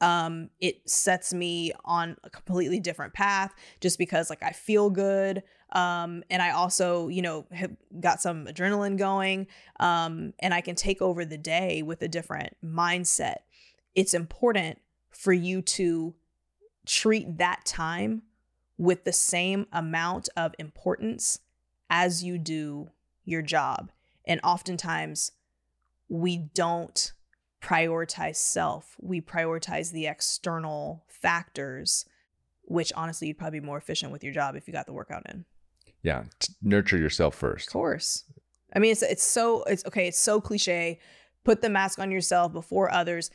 [0.00, 5.44] um, it sets me on a completely different path just because like I feel good.
[5.70, 9.46] Um, and I also, you know, have got some adrenaline going.
[9.78, 13.36] Um, and I can take over the day with a different mindset.
[13.94, 14.80] It's important
[15.10, 16.14] for you to
[16.84, 18.22] treat that time
[18.82, 21.38] with the same amount of importance
[21.88, 22.90] as you do
[23.24, 23.92] your job.
[24.26, 25.30] And oftentimes
[26.08, 27.12] we don't
[27.62, 32.06] prioritize self, we prioritize the external factors,
[32.64, 35.30] which honestly, you'd probably be more efficient with your job if you got the workout
[35.30, 35.44] in.
[36.02, 36.24] Yeah.
[36.40, 37.68] t- nurture yourself first.
[37.68, 38.24] Of course.
[38.74, 40.08] I mean, it's it's so it's okay.
[40.08, 40.98] It's so cliche.
[41.44, 43.30] Put the mask on yourself before others.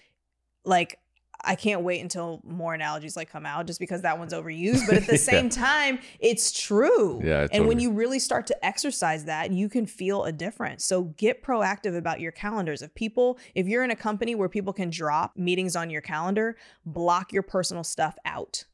[0.66, 1.00] Like
[1.44, 4.88] I can't wait until more analogies like come out, just because that one's overused.
[4.88, 5.18] But at the Yeah.
[5.20, 7.22] same time, it's true.
[7.24, 10.84] Yeah, And when you really start to exercise that, you can feel a difference.
[10.84, 12.82] So get proactive about your calendars.
[12.82, 16.58] If people, if you're in a company where people can drop meetings on your calendar,
[16.86, 18.66] block your personal stuff out.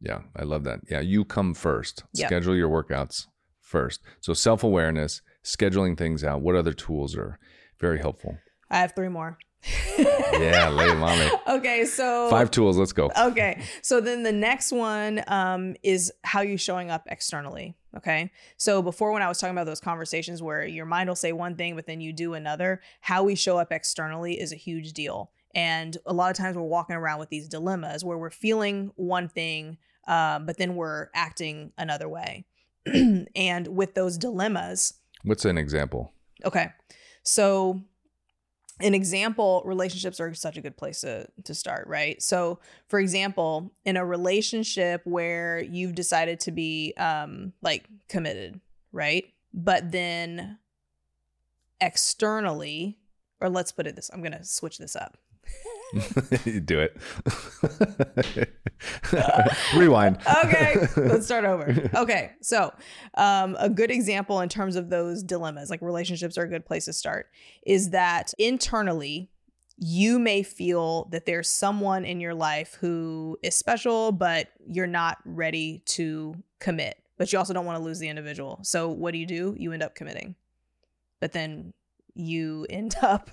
[0.00, 0.80] Yeah, I love that.
[0.90, 2.04] Yeah, you come first.
[2.14, 2.28] Yep.
[2.28, 3.26] Schedule your workouts
[3.60, 4.00] first.
[4.20, 6.42] So self awareness, scheduling things out.
[6.42, 7.38] What other tools are
[7.80, 8.36] very helpful?
[8.70, 9.38] I have three more.
[9.98, 11.30] yeah, lay me.
[11.48, 12.78] Okay, so Five tools.
[12.78, 13.10] Let's go.
[13.18, 18.82] okay so then the next one um, is how you showing up externally okay so
[18.82, 21.74] before when i was talking about those conversations where your mind will say one thing
[21.74, 25.96] but then you do another how we show up externally is a huge deal and
[26.06, 29.78] a lot of times we're walking around with these dilemmas where we're feeling one thing
[30.08, 32.44] um, but then we're acting another way
[33.34, 34.94] and with those dilemmas
[35.26, 36.12] What's an example?
[36.44, 36.68] Okay.
[37.24, 37.82] So
[38.80, 42.22] an example, relationships are such a good place to to start, right?
[42.22, 42.58] So,
[42.88, 48.60] for example, in a relationship where you've decided to be um like committed,
[48.92, 49.24] right?
[49.54, 50.58] But then
[51.80, 52.98] externally,
[53.40, 55.16] or let's put it this, I'm to switch this up.
[56.64, 56.96] Do it.
[59.76, 60.18] Rewind.
[60.44, 61.90] okay, let's start over.
[61.96, 62.72] Okay, so
[63.14, 66.84] um, a good example in terms of those dilemmas, like relationships are a good place
[66.86, 67.28] to start,
[67.64, 69.30] is that internally,
[69.78, 75.18] you may feel that there's someone in your life who is special, but you're not
[75.24, 76.96] ready to commit.
[77.18, 78.58] But you also don't want to lose the individual.
[78.62, 79.54] So what do you do?
[79.58, 80.34] You end up committing.
[81.20, 81.72] But then
[82.16, 83.30] you end up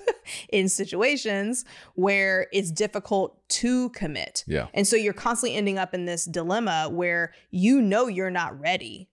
[0.50, 1.66] in situations
[1.96, 4.44] where it's difficult to commit.
[4.48, 4.68] Yeah.
[4.74, 9.10] And so you're constantly ending up in this dilemma where you know you're not ready,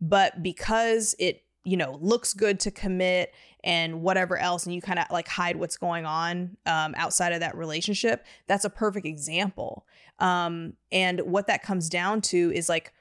[0.00, 3.32] but because it, you know, looks good to commit
[3.64, 7.40] and whatever else, and you kind of like hide what's going on um, outside of
[7.40, 9.86] that relationship, that's a perfect example.
[10.18, 12.92] Um, and what that comes down to is like,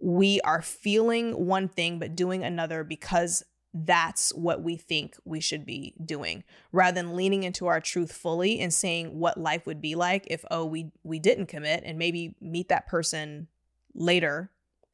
[0.00, 3.42] we are feeling one thing but doing another because
[3.74, 8.60] that's what we think we should be doing rather than leaning into our truth fully
[8.60, 12.34] and saying what life would be like if oh we we didn't commit and maybe
[12.40, 13.46] meet that person
[13.94, 14.50] later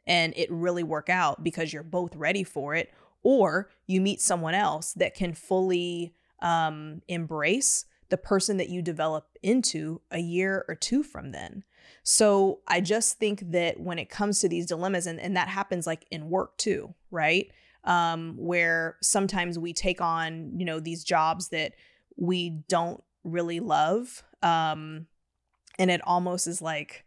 [0.06, 4.54] and it really work out because you're both ready for it or you meet someone
[4.54, 10.74] else that can fully um, embrace the person that you develop into a year or
[10.74, 11.64] two from then
[12.02, 15.86] so I just think that when it comes to these dilemmas, and, and that happens
[15.86, 17.50] like in work too, right?
[17.84, 21.74] Um, where sometimes we take on, you know, these jobs that
[22.16, 24.22] we don't really love.
[24.42, 25.06] Um,
[25.78, 27.04] and it almost is like,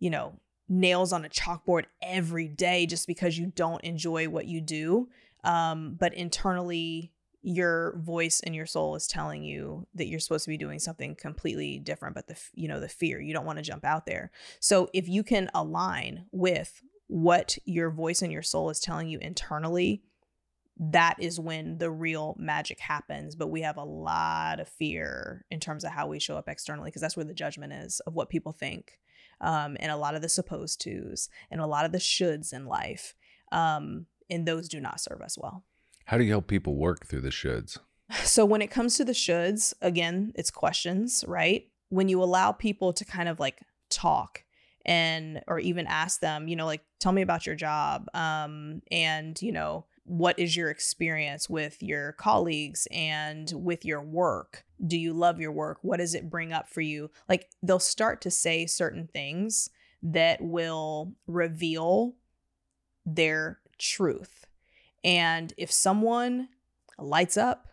[0.00, 4.60] you know, nails on a chalkboard every day just because you don't enjoy what you
[4.60, 5.08] do.
[5.44, 10.50] Um, but internally, your voice and your soul is telling you that you're supposed to
[10.50, 13.64] be doing something completely different but the you know the fear you don't want to
[13.64, 18.70] jump out there so if you can align with what your voice and your soul
[18.70, 20.02] is telling you internally
[20.78, 25.60] that is when the real magic happens but we have a lot of fear in
[25.60, 28.30] terms of how we show up externally because that's where the judgment is of what
[28.30, 28.98] people think
[29.42, 32.64] um, and a lot of the supposed to's and a lot of the shoulds in
[32.64, 33.14] life
[33.52, 35.64] um, and those do not serve us well
[36.06, 37.78] How do you help people work through the shoulds?
[38.24, 41.68] so when it comes to the shoulds, again, it's questions, right?
[41.90, 44.44] When you allow people to kind of like talk
[44.84, 49.40] and or even ask them, you know, like tell me about your job um and,
[49.42, 54.64] you know, what is your experience with your colleagues and with your work?
[54.84, 55.78] Do you love your work?
[55.82, 57.10] What does it bring up for you?
[57.28, 59.70] Like they'll start to say certain things
[60.02, 62.16] that will reveal
[63.06, 64.46] their truth.
[65.04, 66.48] And if someone
[66.98, 67.68] lights up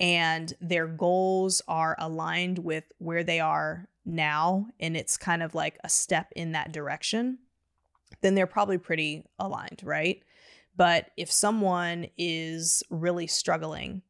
[0.00, 5.78] and their goals are aligned with where they are now, and it's kind of like
[5.84, 7.38] a step in that direction,
[8.20, 10.22] then they're probably pretty aligned, right?
[10.76, 14.02] But if someone is really struggling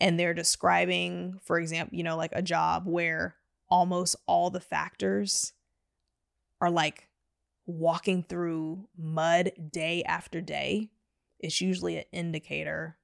[0.00, 3.36] and they're describing, for example, you know, like a job where
[3.68, 5.52] almost all the factors
[6.60, 7.08] are like
[7.66, 10.90] walking through mud day after day,
[11.40, 12.98] it's usually an indicator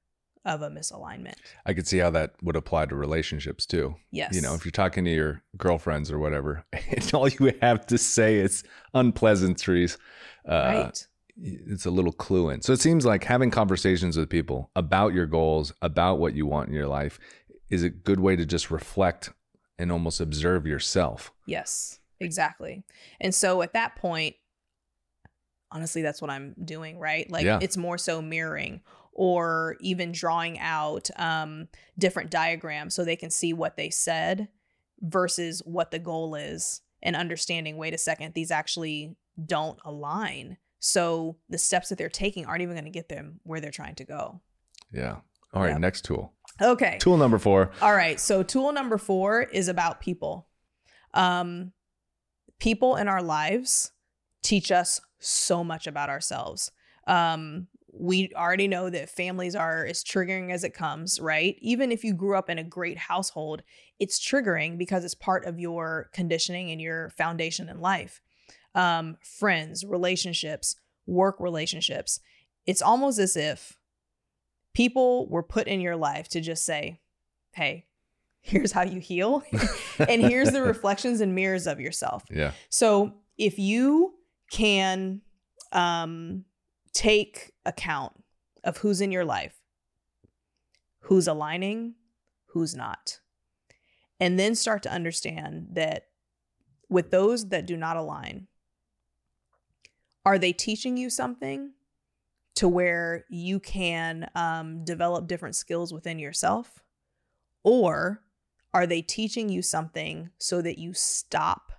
[0.45, 1.35] of a misalignment.
[1.65, 3.95] I could see how that would apply to relationships too.
[4.11, 4.33] Yes.
[4.33, 7.97] You know, if you're talking to your girlfriends or whatever, and all you have to
[7.97, 9.97] say is unpleasantries,
[10.47, 10.53] uh,
[10.85, 11.07] right.
[11.37, 12.61] it's a little clue in.
[12.61, 16.69] So it seems like having conversations with people about your goals, about what you want
[16.69, 17.19] in your life,
[17.69, 19.31] is a good way to just reflect
[19.77, 21.31] and almost observe yourself.
[21.45, 22.83] Yes, exactly.
[23.19, 24.35] And so at that point,
[25.71, 27.29] honestly, that's what I'm doing, right?
[27.29, 27.59] Like Yeah.
[27.61, 28.81] it's more so mirroring
[29.13, 31.67] or even drawing out um,
[31.97, 34.47] different diagrams so they can see what they said
[35.01, 40.57] versus what the goal is and understanding, wait a second, these actually don't align.
[40.79, 43.95] So the steps that they're taking aren't even going to get them where they're trying
[43.95, 44.41] to go.
[44.93, 45.17] Yeah.
[45.53, 45.71] All right.
[45.71, 45.79] Yep.
[45.79, 46.33] Next tool.
[46.61, 46.97] Okay.
[46.99, 47.71] Tool number four.
[47.81, 48.19] All right.
[48.19, 50.47] So tool number four is about people.
[51.13, 51.71] Um,
[52.59, 53.91] people in our lives
[54.43, 56.71] teach us so much about ourselves.
[57.07, 61.55] Um, we already know that families are as triggering as it comes, right?
[61.59, 63.63] Even if you grew up in a great household,
[63.99, 68.21] it's triggering because it's part of your conditioning and your foundation in life.
[68.75, 70.75] Um, friends, relationships,
[71.07, 72.19] work relationships.
[72.65, 73.77] It's almost as if
[74.73, 77.01] people were put in your life to just say,
[77.53, 77.85] hey,
[78.41, 79.43] here's how you heal,
[79.99, 82.23] and here's the reflections and mirrors of yourself.
[82.29, 82.51] Yeah.
[82.69, 84.13] So if you
[84.51, 85.21] can
[85.71, 86.45] um,
[86.93, 88.13] take account
[88.63, 89.55] of who's in your life,
[91.01, 91.95] who's aligning,
[92.47, 93.19] who's not,
[94.19, 96.07] and then start to understand that
[96.89, 98.47] with those that do not align,
[100.25, 101.71] are they teaching you something
[102.55, 106.79] to where you can um, develop different skills within yourself?
[107.63, 108.21] Or
[108.73, 111.71] are they teaching you something so that you stop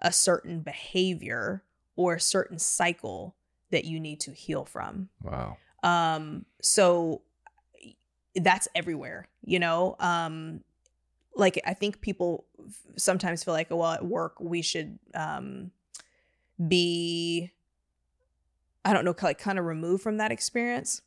[0.00, 1.64] a certain behavior
[1.96, 3.36] or a certain cycle
[3.72, 5.08] that you need to heal from?
[5.22, 5.56] Wow.
[5.82, 7.22] Um, so
[8.36, 9.96] that's everywhere, you know?
[9.98, 10.62] Um,
[11.34, 12.46] like I think people
[12.96, 15.70] sometimes feel like, oh, well, at work we should um
[16.68, 17.50] be
[18.84, 21.02] I don't know, like kind of removed from that experience.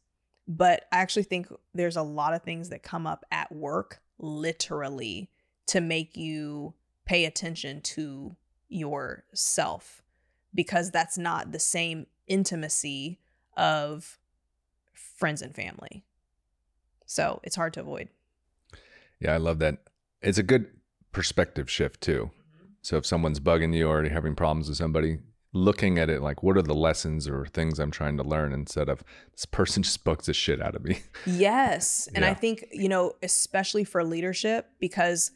[0.48, 5.30] But I actually think there's a lot of things that come up at work literally
[5.68, 6.74] to make you
[7.06, 8.36] pay attention to
[8.70, 10.04] yourself
[10.54, 13.20] because that's not the same intimacy
[13.58, 14.18] of
[14.94, 16.06] friends and family.
[17.06, 18.10] So it's hard to avoid.
[19.20, 19.78] Yeah, I love that.
[20.22, 20.68] It's a good
[21.12, 22.32] perspective shift too.
[22.34, 22.66] Mm-hmm.
[22.82, 25.20] So if someone's bugging you or you're having problems with somebody,
[25.54, 28.90] looking at it like what are the lessons or things I'm trying to learn instead
[28.90, 31.00] of this person just bugs the shit out of me.
[31.26, 32.10] Yes.
[32.14, 32.32] And Yeah.
[32.32, 35.32] I think, you know, especially for leadership, because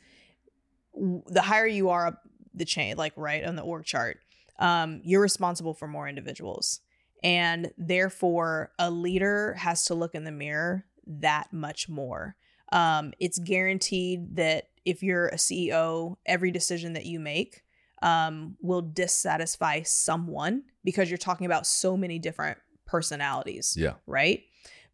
[0.93, 2.23] the higher you are up
[2.53, 4.19] the chain, like right on the org chart,
[4.59, 6.81] um, you're responsible for more individuals.
[7.23, 12.35] And therefore, a leader has to look in the mirror that much more.
[12.71, 17.63] Um, it's guaranteed that if you're a CEO, every decision that you make
[18.01, 23.93] um, will dissatisfy someone because you're talking about so many different personalities yeah.
[24.07, 24.43] right?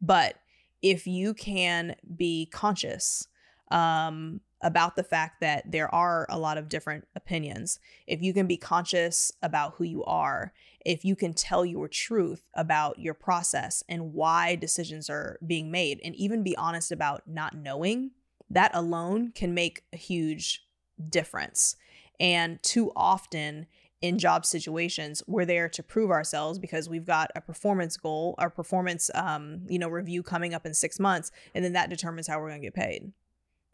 [0.01, 0.35] But
[0.81, 3.27] if you can be conscious
[3.71, 8.47] um, about the fact that there are a lot of different opinions, if you can
[8.47, 10.51] be conscious about who you are,
[10.83, 16.01] if you can tell your truth about your process and why decisions are being made,
[16.03, 18.09] and even be honest about not knowing,
[18.49, 20.65] that alone can make a huge
[21.09, 21.75] difference.
[22.19, 23.67] And too often,
[24.01, 28.49] in job situations we're there to prove ourselves because we've got a performance goal our
[28.49, 32.37] performance um, you know review coming up in six months and then that determines how
[32.37, 33.13] we're going to get paid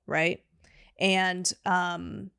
[0.06, 0.42] right
[1.02, 2.32] and um,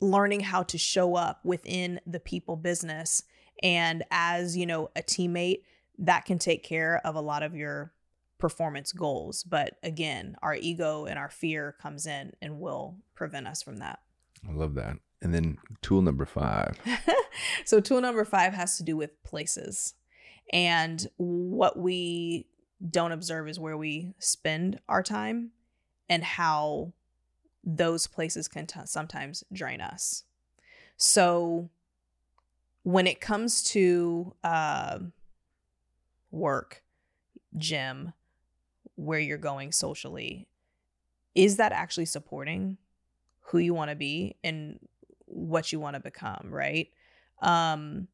[0.00, 3.22] learning how to show up within the people business
[3.62, 5.62] and as you know a teammate
[5.96, 7.92] that can take care of a lot of your
[8.38, 13.62] performance goals but again our ego and our fear comes in and will prevent us
[13.62, 14.00] from that
[14.48, 14.96] I love that.
[15.22, 16.78] And then tool number five.
[17.64, 19.94] so tool number five has to do with places
[20.52, 22.46] and what we
[22.90, 25.50] don't observe is where we spend our time
[26.08, 26.92] and how
[27.64, 30.24] those places can t- sometimes drain us
[30.96, 31.70] so
[32.82, 34.98] when it comes to uh,
[36.30, 36.82] work
[37.56, 38.12] gym
[38.96, 40.46] where you're going socially
[41.34, 42.76] is that actually supporting
[43.40, 44.78] who you want to be and
[45.26, 46.88] what you want to become, right?
[47.40, 48.08] Um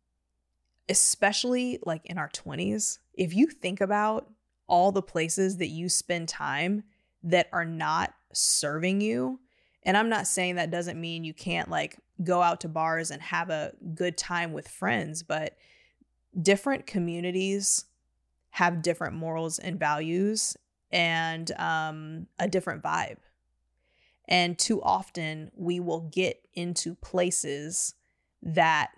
[0.88, 4.28] especially like in our 20s, if you think about
[4.66, 6.82] all the places that you spend time
[7.22, 9.40] that are not serving you,
[9.82, 13.22] and I'm not saying that doesn't mean you can't like go out to bars and
[13.22, 15.56] have a good time with friends, but
[16.40, 17.86] different communities
[18.50, 20.56] have different morals and values
[20.90, 23.18] and um, a different vibe.
[24.28, 27.94] And too often we will get into places
[28.42, 28.90] that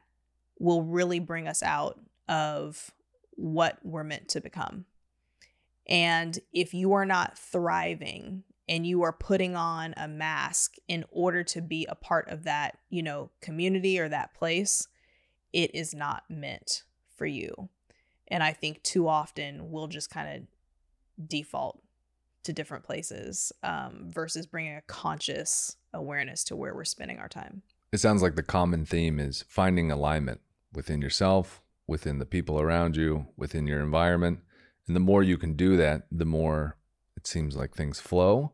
[0.59, 1.99] will really bring us out
[2.29, 2.91] of
[3.33, 4.85] what we're meant to become.
[5.87, 11.43] And if you are not thriving and you are putting on a mask in order
[11.45, 14.87] to be a part of that, you know, community or that place,
[15.53, 16.85] it is not meant
[17.16, 17.68] for you.
[18.28, 21.83] And I think too often we'll just kind of default
[22.45, 27.62] to different places um, versus bringing a conscious awareness to where we're spending our time.
[27.93, 30.41] It sounds like the common theme is finding alignment
[30.72, 34.41] within yourself, within the people around you, within your environment.
[34.93, 36.76] And the more you can do that, the more
[37.16, 38.53] it seems like things flow.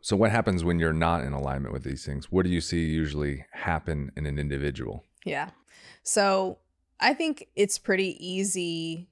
[0.00, 2.30] So, what happens when you're not in alignment with these things?
[2.30, 5.04] What do you see usually happen in an individual?
[5.24, 5.50] Yeah.
[6.04, 6.58] So
[7.00, 9.08] I think it's pretty easy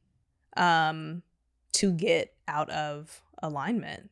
[0.57, 1.25] um,
[1.73, 4.09] to get out of alignment.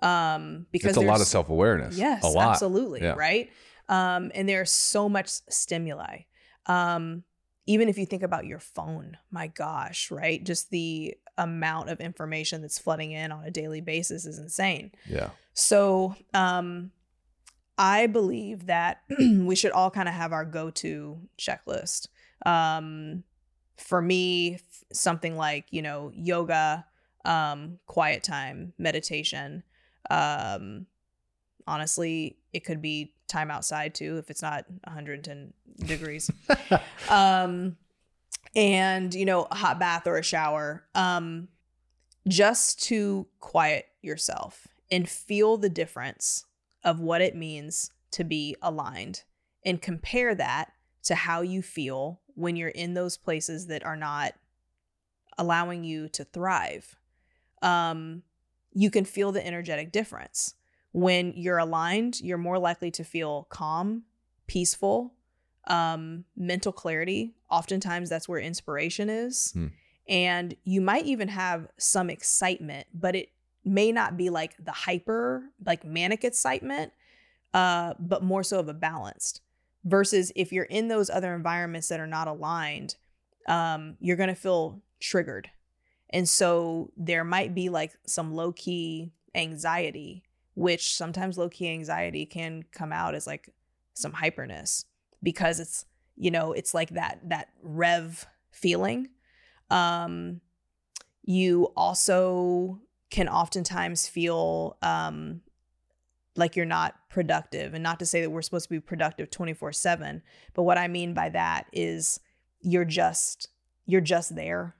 [0.00, 1.98] Um, because It's a lot of self awareness.
[1.98, 2.52] Yes, a lot.
[2.52, 3.02] absolutely.
[3.02, 3.12] Yeah.
[3.12, 3.50] Right.
[3.90, 6.20] Um, and there's so much stimuli.
[6.64, 7.24] Um,
[7.66, 10.42] even if you think about your phone, my gosh, right?
[10.42, 14.92] Just the amount of information that's flooding in on a daily basis is insane.
[15.08, 15.30] Yeah.
[15.54, 16.90] So, um,
[17.78, 22.08] I believe that we should all kind of have our go-to checklist.
[22.44, 23.22] Um,
[23.76, 24.58] for me,
[24.92, 26.84] something like you know yoga,
[27.24, 29.62] um, quiet time, meditation.
[30.10, 30.86] Um,
[31.66, 35.52] honestly, it could be time outside too if it's not 110
[35.86, 36.30] degrees.
[37.10, 37.76] um,
[38.54, 40.84] and you know, a hot bath or a shower.
[40.94, 41.48] Um,
[42.26, 46.44] just to quiet yourself and feel the difference
[46.84, 49.24] of what it means to be aligned
[49.64, 50.72] and compare that
[51.04, 54.34] to how you feel when you're in those places that are not
[55.36, 56.96] allowing you to thrive.
[57.62, 58.22] Um,
[58.72, 60.54] you can feel the energetic difference.
[60.92, 64.04] When you're aligned, you're more likely to feel calm,
[64.46, 65.14] peaceful,
[65.68, 67.34] um, mental clarity.
[67.50, 69.52] Oftentimes, that's where inspiration is.
[69.52, 69.66] Hmm.
[70.08, 73.28] And you might even have some excitement, but it
[73.64, 76.92] may not be like the hyper, like manic excitement,
[77.52, 79.42] uh, but more so of a balanced.
[79.84, 82.96] Versus if you're in those other environments that are not aligned,
[83.46, 85.50] um, you're going to feel triggered.
[86.10, 92.26] And so there might be like some low key anxiety, which sometimes low key anxiety
[92.26, 93.50] can come out as like
[93.94, 94.84] some hyperness
[95.22, 95.84] because it's,
[96.16, 99.08] you know, it's like that, that rev feeling.
[99.70, 100.40] Um,
[101.24, 105.42] you also can oftentimes feel um,
[106.36, 107.74] like you're not productive.
[107.74, 110.22] And not to say that we're supposed to be productive 24 7,
[110.54, 112.20] but what I mean by that is
[112.60, 113.48] you're just,
[113.86, 114.74] you're just there.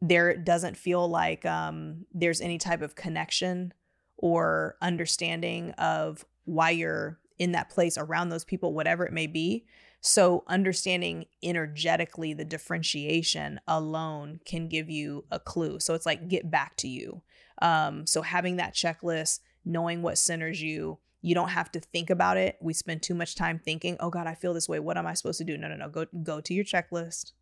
[0.00, 3.72] There doesn't feel like um, there's any type of connection
[4.16, 9.64] or understanding of why you're in that place around those people, whatever it may be.
[10.00, 15.80] So, understanding energetically the differentiation alone can give you a clue.
[15.80, 17.22] So, it's like get back to you.
[17.60, 22.36] Um, so, having that checklist, knowing what centers you, you don't have to think about
[22.36, 22.58] it.
[22.60, 24.78] We spend too much time thinking, oh God, I feel this way.
[24.78, 25.56] What am I supposed to do?
[25.58, 25.88] No, no, no.
[25.88, 27.32] Go, go to your checklist.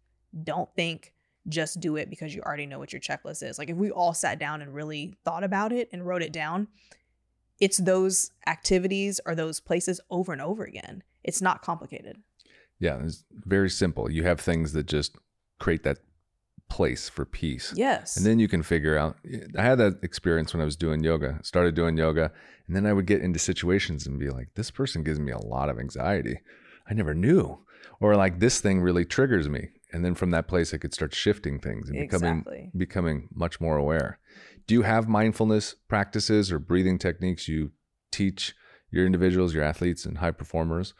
[0.42, 1.12] Don't think,
[1.48, 3.58] just do it because you already know what your checklist is.
[3.58, 6.68] Like, if we all sat down and really thought about it and wrote it down,
[7.60, 11.02] it's those activities or those places over and over again.
[11.24, 12.18] It's not complicated.
[12.78, 12.98] Yeah.
[13.02, 14.10] It's very simple.
[14.10, 15.16] You have things that just
[15.58, 15.98] create that
[16.68, 17.72] place for peace.
[17.76, 18.16] Yes.
[18.16, 19.16] And then you can figure out.
[19.56, 21.38] I had that experience when I was doing yoga.
[21.42, 22.32] Started doing yoga,
[22.66, 25.38] and then I would get into situations and be like, "This person gives me a
[25.38, 26.40] lot of anxiety.
[26.90, 27.64] I never knew,"
[28.00, 31.14] or like, "This thing really triggers me." And then from that place, I could start
[31.14, 32.70] shifting things and becoming Exactly.
[32.76, 34.18] becoming much more aware.
[34.66, 37.72] Do you have mindfulness practices or breathing techniques you
[38.10, 38.54] teach
[38.90, 40.94] your individuals, your athletes, and high performers?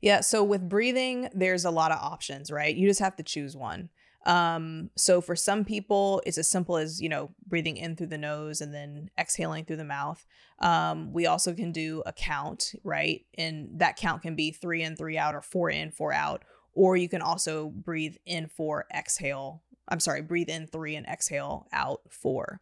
[0.00, 0.20] Yeah.
[0.20, 2.74] So with breathing, there's a lot of options, right?
[2.74, 3.88] You just have to choose one.
[4.24, 8.18] Um, so for some people, it's as simple as, you know, breathing in through the
[8.18, 10.24] nose and then exhaling through the mouth.
[10.60, 13.24] Um, we also can do a count, right?
[13.36, 16.44] And that count can be three in, three out, or four in, four out.
[16.72, 19.62] Or you can also breathe in four, exhale.
[19.92, 22.60] I'm sorry, breathe in three and exhale out four.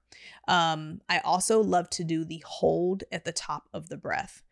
[0.48, 4.42] Um, I also love to do the hold at the top of the breath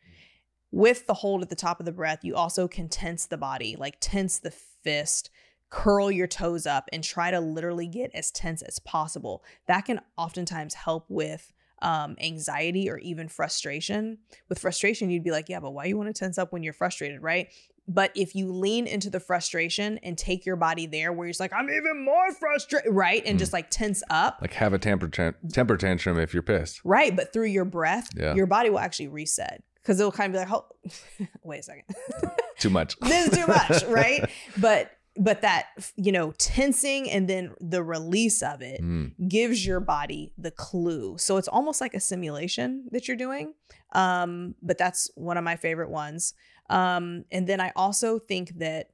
[0.70, 3.76] with the hold at the top of the breath, you also can tense the body,
[3.76, 5.30] like tense the fist,
[5.70, 9.42] curl your toes up, and try to literally get as tense as possible.
[9.66, 14.18] That can oftentimes help with um, anxiety or even frustration.
[14.48, 16.72] With frustration, you'd be like, yeah, but why you want to tense up when you're
[16.72, 17.48] frustrated, right?
[17.90, 21.52] But if you lean into the frustration and take your body there where you're like,
[21.54, 23.22] I'm even more frustrated, right?
[23.24, 26.80] And just like tense up, Like have a temper temper tantrum if you're pissed.
[26.84, 27.16] right?
[27.16, 28.34] But through your breath, Yeah.
[28.34, 31.84] your body will actually reset because it'll kind of be like, oh, wait a second.
[32.58, 32.98] Too much.
[33.00, 34.28] this is too much, right?
[34.58, 35.66] But but that
[35.96, 39.12] you know tensing and then the release of it Mm.
[39.28, 41.16] gives your body the clue.
[41.18, 43.54] So it's almost like a simulation that you're doing.
[43.92, 46.34] Um, but that's one of my favorite ones.
[46.68, 48.90] Um, and then I also think that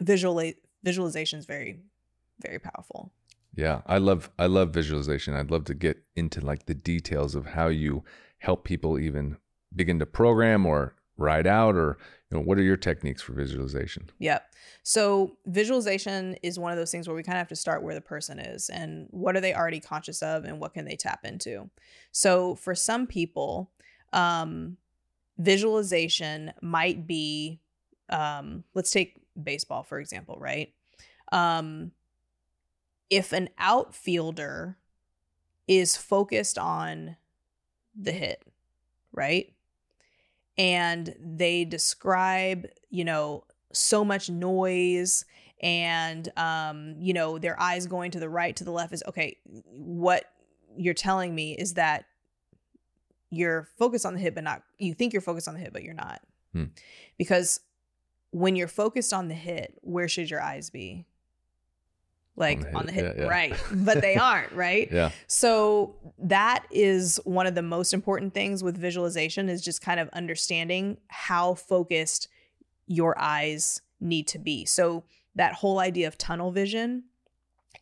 [0.00, 0.42] visual
[0.82, 1.80] visualization is very
[2.40, 3.12] very powerful.
[3.54, 5.34] Yeah, I love I love visualization.
[5.34, 8.04] I'd love to get into like the details of how you
[8.38, 9.36] help people even
[9.74, 11.98] begin to program or ride out or
[12.30, 14.10] you know what are your techniques for visualization?
[14.18, 14.42] Yep.
[14.82, 17.94] So visualization is one of those things where we kind of have to start where
[17.94, 21.20] the person is and what are they already conscious of and what can they tap
[21.24, 21.68] into.
[22.10, 23.70] So for some people,
[24.12, 24.78] um,
[25.42, 27.60] visualization might be,
[28.08, 30.72] um, let's take baseball for example, right?
[31.30, 31.92] Um,
[33.10, 34.78] if an outfielder
[35.68, 37.16] is focused on
[37.98, 38.42] the hit,
[39.12, 39.52] right?
[40.58, 45.24] And they describe, you know, so much noise
[45.60, 49.38] and um, you know, their eyes going to the right, to the left is okay,
[49.44, 50.24] what
[50.76, 52.06] you're telling me is that
[53.32, 55.82] you're focused on the hit, but not you think you're focused on the hit, but
[55.82, 56.20] you're not.
[56.52, 56.64] Hmm.
[57.16, 57.60] Because
[58.30, 61.06] when you're focused on the hit, where should your eyes be?
[62.36, 63.28] Like on the hit, yeah, yeah.
[63.28, 63.56] right?
[63.72, 64.88] But they aren't, right?
[64.92, 65.10] Yeah.
[65.26, 70.10] So that is one of the most important things with visualization is just kind of
[70.10, 72.28] understanding how focused
[72.86, 74.66] your eyes need to be.
[74.66, 75.04] So
[75.34, 77.04] that whole idea of tunnel vision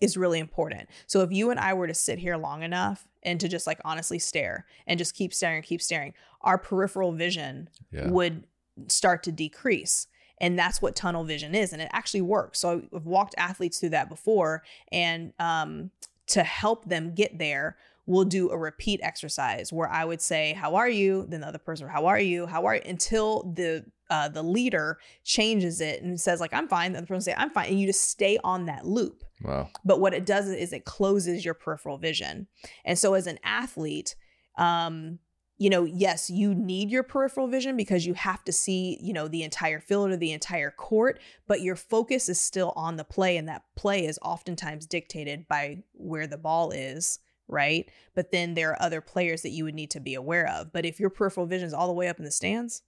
[0.01, 0.88] is really important.
[1.07, 3.80] So if you and I were to sit here long enough and to just like
[3.84, 8.08] honestly stare and just keep staring, keep staring, our peripheral vision Yeah.
[8.08, 8.44] would
[8.88, 10.06] start to decrease.
[10.42, 11.72] And that's what tunnel vision is.
[11.72, 12.60] And it actually works.
[12.60, 14.62] So I've walked athletes through that before.
[14.90, 15.90] And um,
[16.28, 17.76] to help them get there,
[18.11, 21.26] we'll do a repeat exercise where I would say, How are you?
[21.28, 22.46] Then the other person, How are you?
[22.46, 22.82] How are you?
[22.84, 26.92] Until the uh, the leader changes it and says, like, I'm fine.
[26.92, 27.68] The other person say, I'm fine.
[27.68, 29.22] And you just stay on that loop.
[29.44, 29.68] Wow.
[29.84, 32.48] But what it does is it closes your peripheral vision.
[32.84, 34.16] And so as an athlete,
[34.58, 35.20] um,
[35.58, 39.28] you know, yes, you need your peripheral vision because you have to see, you know,
[39.28, 43.36] the entire field or the entire court, but your focus is still on the play.
[43.36, 47.20] And that play is oftentimes dictated by where the ball is,
[47.51, 47.90] right?
[48.14, 50.72] But then there are other players that you would need to be aware of.
[50.72, 52.82] But if your peripheral vision is all the way up in the stands,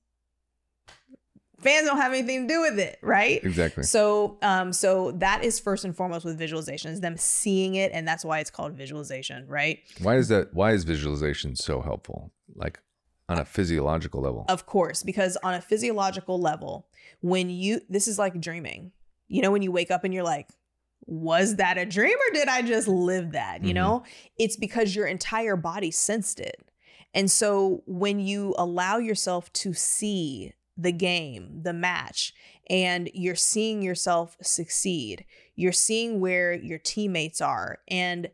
[1.63, 3.43] fans don't have anything to do with it, right?
[3.45, 3.85] Exactly.
[3.85, 8.07] So, um, so that is first and foremost with visualization is them seeing it, and
[8.07, 9.81] that's why it's called visualization, right?
[10.01, 10.53] Why is that?
[10.53, 12.33] Why is visualization so helpful?
[12.55, 12.81] Like
[13.29, 14.45] on a physiological level.
[14.49, 16.87] Of course, because on a physiological level,
[17.21, 18.93] when you this is like dreaming.
[19.29, 20.49] You know, when you wake up and you're like,
[21.07, 23.65] was that a dream or did I just live that?
[23.65, 23.75] You Mhm.
[23.75, 24.05] know,
[24.39, 26.61] it's because your entire body sensed it.
[27.15, 32.33] And so when you allow yourself to see the game, the match,
[32.71, 38.31] and you're seeing yourself succeed, you're seeing where your teammates are and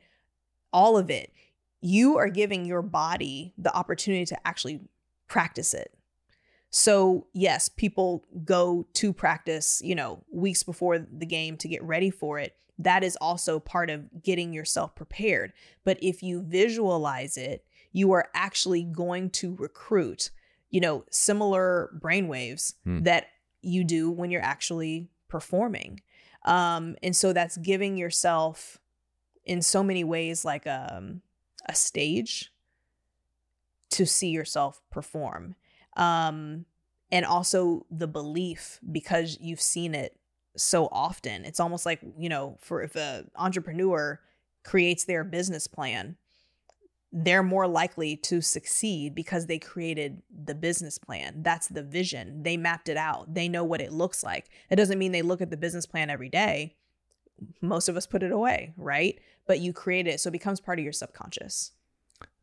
[0.73, 1.33] all of it,
[1.81, 4.81] you are giving your body the opportunity to actually
[5.27, 5.93] practice it.
[6.71, 12.11] So, yes, people go to practice, you know, weeks before the game to get ready
[12.11, 12.57] for it.
[12.79, 15.53] That is also part of getting yourself prepared.
[15.85, 20.31] But if you visualize it, you are actually going to recruit,
[20.71, 23.03] you know, similar brainwaves Hmm.
[23.03, 23.29] that
[23.63, 26.01] you do when you're actually performing.
[26.45, 28.79] Um, and so that's giving yourself
[29.45, 31.23] in so many ways like um,
[31.67, 32.53] a stage
[33.91, 35.57] to see yourself perform
[35.99, 36.65] um
[37.11, 40.19] and also the belief because you've seen it
[40.57, 44.21] so often it's almost like you know for if a entrepreneur
[44.65, 46.17] creates their business plan
[47.11, 51.43] they're more likely to succeed because they created the business plan.
[51.43, 52.43] That's the vision.
[52.43, 53.33] They mapped it out.
[53.33, 54.51] They know what it looks like.
[54.69, 56.77] It doesn't mean they look at the business plan every day.
[57.63, 59.19] Most of us put it away right?
[59.47, 61.73] But you create it so it becomes part of your subconscious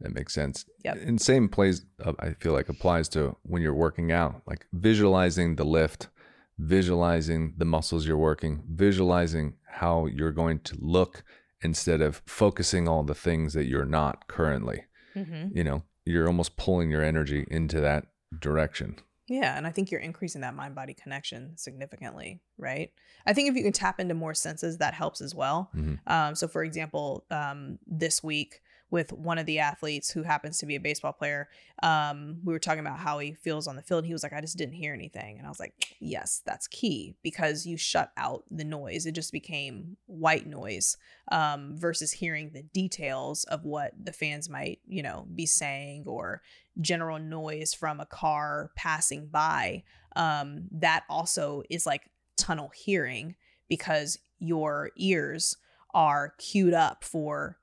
[0.01, 0.65] That makes sense.
[0.83, 0.95] Yeah.
[0.95, 5.55] And same plays, uh, I feel like applies to when you're working out, like visualizing
[5.55, 6.09] the lift,
[6.57, 11.23] visualizing the muscles you're working, visualizing how you're going to look
[11.61, 14.83] instead of focusing all the things that you're not currently.
[15.15, 15.57] mm-hmm.
[15.57, 18.07] You know, you're almost pulling your energy into that
[18.37, 18.97] direction.
[19.27, 22.91] Yeah, and I think you're increasing that mind body connection significantly, right?
[23.25, 25.71] I think if you can tap into more senses, that helps as well.
[25.75, 25.99] Mhm.
[26.05, 28.61] Um, so, for example, um, this week
[28.91, 31.49] with one of the athletes who happens to be a baseball player,
[31.83, 34.05] um, we were talking about how he feels on the field.
[34.05, 35.37] He was like, I just didn't hear anything.
[35.37, 39.05] And I was like, yes, that's key because you shut out the noise.
[39.05, 40.97] It just became white noise
[41.31, 46.41] um, versus hearing the details of what the fans might, you know, be saying or
[46.79, 49.83] general noise from a car passing by.
[50.15, 53.35] Um, that also is like tunnel hearing
[53.67, 55.57] because your ears
[55.93, 57.57] are queued up for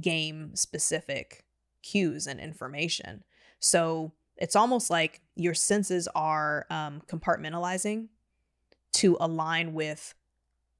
[0.00, 1.44] game specific
[1.82, 3.24] cues and information.
[3.60, 8.08] So it's almost like your senses are um, compartmentalizing
[8.94, 10.14] to align with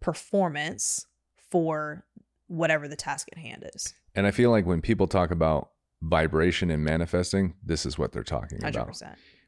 [0.00, 1.06] performance
[1.50, 2.04] for
[2.46, 3.94] whatever the task at hand is.
[4.14, 5.70] And I feel like when people talk about
[6.02, 9.02] vibration and manifesting, this is what they're talking Hundred about.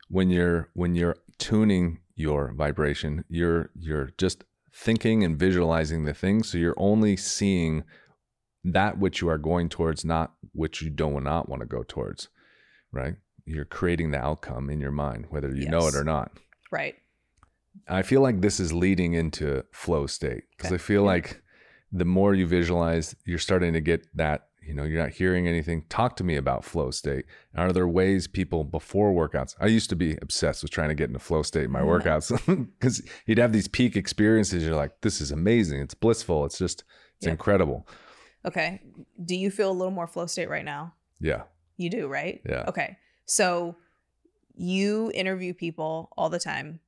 [0.08, 6.42] when you're when you're tuning your vibration you're you're just thinking and visualizing the thing,
[6.42, 7.84] so you're only seeing
[8.64, 12.28] that which you are going towards not which you do not want to go towards
[12.92, 13.14] right
[13.46, 16.32] you're creating the outcome in your mind whether you know it or not
[16.70, 16.94] Right.
[17.88, 20.74] i feel like this is leading into flow state because Okay.
[20.74, 21.06] i feel Yeah.
[21.08, 21.42] like
[21.92, 25.84] the more you visualize you're starting to get that you know you're not hearing anything
[25.88, 27.24] talk to me about flow state
[27.56, 31.08] are there ways people before workouts i used to be obsessed with trying to get
[31.08, 31.88] into flow state in my mm-hmm.
[32.08, 32.28] workouts
[32.78, 36.84] because you'd have these peak experiences you're like this is amazing it's blissful it's just
[37.16, 37.32] it's Yeah.
[37.32, 37.88] incredible
[38.44, 38.80] Okay.
[39.24, 40.94] Do you feel a little more flow state right now?
[41.20, 41.42] yeah
[41.76, 42.40] You do, right?
[42.48, 42.64] Yeah.
[42.68, 42.96] Okay.
[43.26, 43.76] So
[44.54, 46.80] you interview people all the time.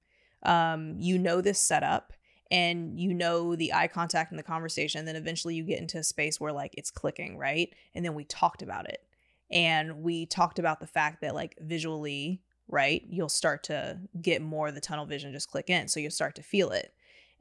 [0.42, 2.12] Um, you know this setup
[2.50, 5.04] and you know the eye contact and the conversation.
[5.04, 7.72] Then eventually you get into a space where like it's clicking, right?
[7.94, 9.02] And then we talked about it.
[9.50, 14.68] And we talked about the fact that like visually, right, you'll start to get more
[14.68, 15.88] of the tunnel vision just click in.
[15.88, 16.92] So you'll start to feel it.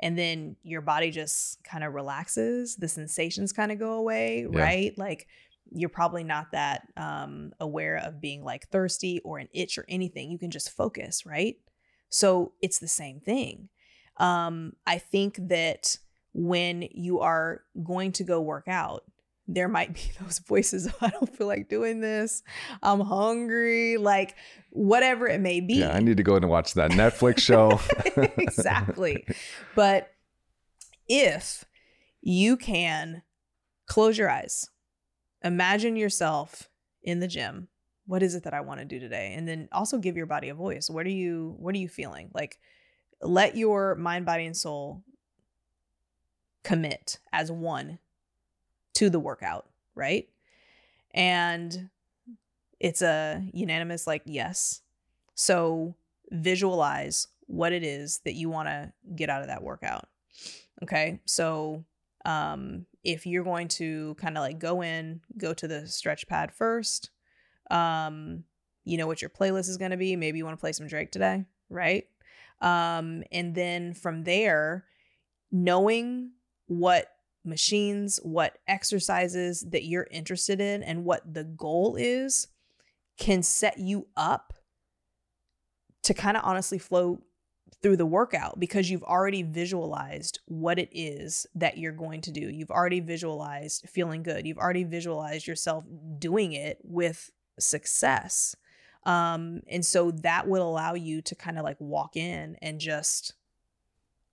[0.02, 2.76] And then your body just kind of relaxes.
[2.76, 4.60] The sensations kind of go away, Yeah.
[4.60, 4.98] right?
[4.98, 5.28] Like
[5.72, 10.32] you're probably not that um, aware of being like thirsty or an itch or anything.
[10.32, 11.56] You can just focus, right?
[12.10, 13.70] So it's the same thing.
[14.18, 15.98] Um, I think that
[16.34, 19.04] when you are going to go work out,
[19.48, 22.44] there might be those voices of, I don't feel like doing this.
[22.82, 24.36] I'm hungry, like
[24.74, 27.78] whatever it may be yeah i need to go and watch that netflix show
[28.38, 29.26] exactly.
[29.76, 30.14] But
[31.08, 31.66] if
[32.22, 33.24] you can
[33.86, 34.70] close your eyes,
[35.44, 36.70] imagine yourself
[37.04, 37.68] in the gym.
[38.06, 39.34] What is it that I want to do today?
[39.36, 40.90] And then also give your body a voice.
[40.90, 42.30] What are you what are you feeling?
[42.34, 42.58] Like
[43.22, 45.04] let your mind, body and soul
[46.64, 48.00] commit as one
[49.02, 50.30] to the workout, right?
[51.12, 51.90] And
[52.80, 54.82] it's a unanimous like yes.
[55.34, 55.96] So
[56.30, 60.08] visualize what it is that you want to get out of that workout.
[60.84, 61.20] Okay.
[61.26, 61.84] So,
[62.26, 66.52] um, if you're going to kind of like go in, go to the stretch pad
[66.52, 67.10] first,
[67.72, 68.44] um,
[68.86, 70.16] you know what your playlist is going to be.
[70.16, 72.06] Maybe you want to play some Drake today, right?
[72.62, 74.86] Um, and then from there,
[75.52, 76.34] knowing
[76.68, 77.08] what
[77.44, 82.48] machines, what exercises that you're interested in, and what the goal is
[83.18, 84.54] can set you up
[86.04, 87.22] to kind of honestly flow
[87.82, 92.42] through the workout because you've already visualized what it is that you're going to do.
[92.42, 94.46] You've already visualized feeling good.
[94.46, 95.86] You've already visualized yourself
[96.20, 98.56] doing it with success.
[99.04, 103.34] Um, and so that will allow you to kind of like walk in and just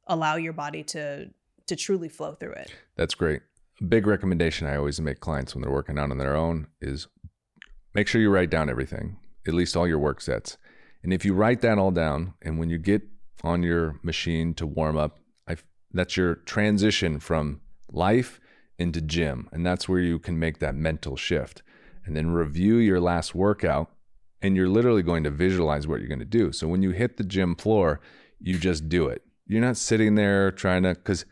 [0.06, 1.30] allow your body to
[1.68, 2.72] to truly flow through it.
[2.96, 3.40] That's great.
[3.80, 7.06] A big recommendation I always make clients when they're working out on their own is
[7.94, 9.16] make sure you write down everything,
[9.46, 10.58] at least all your work sets.
[11.02, 13.02] And if you write that all down, and when you get
[13.44, 15.56] on your machine to warm up, I,
[15.92, 17.60] that's your transition from
[17.92, 18.40] life
[18.78, 19.48] into gym.
[19.52, 21.62] And that's where you can make that mental shift.
[22.04, 23.90] And then review your last workout,
[24.42, 26.52] and you're literally going to visualize what you're going to do.
[26.52, 28.00] So when you hit the gym floor,
[28.40, 29.22] you just do it.
[29.46, 31.24] You're not sitting there trying to, because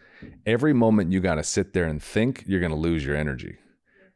[0.44, 3.56] every moment you got to sit there and think, you're going to lose your energy,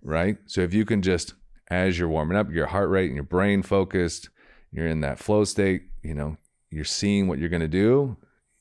[0.02, 0.36] right?
[0.46, 1.34] So if you can just,
[1.70, 4.28] as you're warming up, your heart rate and your brain focused,
[4.72, 6.36] you're in that flow state, you know,
[6.70, 8.16] you're seeing what you're going to do,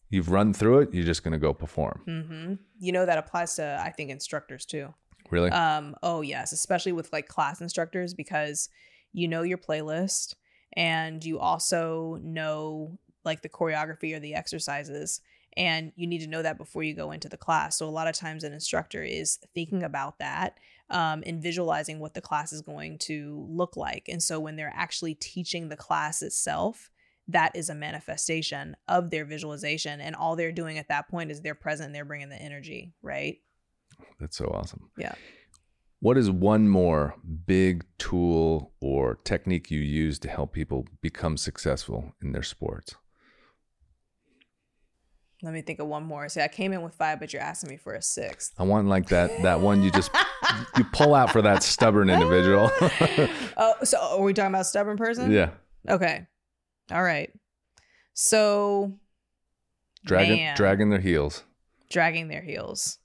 [0.10, 2.02] you've run through it, you're just going to go perform.
[2.06, 4.94] hmm You know that applies to I think instructors too.
[5.30, 5.52] Really?
[5.52, 8.70] Um, oh yes, especially with like class instructors because
[9.14, 10.34] you know your playlist
[10.74, 15.22] and you also know like the choreography or the exercises
[15.58, 17.78] and you need to know that before you go into the class.
[17.78, 20.58] So a lot of times an instructor is thinking about that
[20.90, 24.08] um, and visualizing what the class is going to look like.
[24.10, 26.90] And so when they're actually teaching the class itself,
[27.28, 30.02] that is a manifestation of their visualization.
[30.02, 33.38] And all they're doing at that point is they're present, they're bringing the energy, right?
[34.20, 34.90] That's so awesome.
[34.98, 35.14] Yeah.
[36.02, 42.14] What is one more big tool or technique you use to help people become successful
[42.22, 42.96] in their sports?
[45.42, 46.28] Let me think of one more.
[46.28, 48.54] See, I came in with five, but you're asking me for a sixth.
[48.58, 50.12] I want like that that one you just
[50.78, 52.70] you pull out for that stubborn individual.
[53.58, 55.32] oh, so are we talking about stubborn person?
[55.32, 55.52] yeah.
[55.88, 56.28] Okay.
[56.92, 57.32] All right.
[58.14, 58.94] So
[60.06, 60.58] Dragging Man.
[60.58, 61.44] dragging their heels.
[61.90, 62.98] dragging their heels.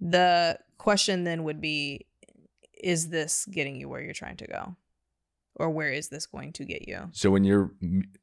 [0.00, 2.06] The question then would be
[2.78, 4.76] is this getting you where you're trying to go?
[5.58, 7.08] Or where is this going to get you?
[7.12, 7.70] So when you're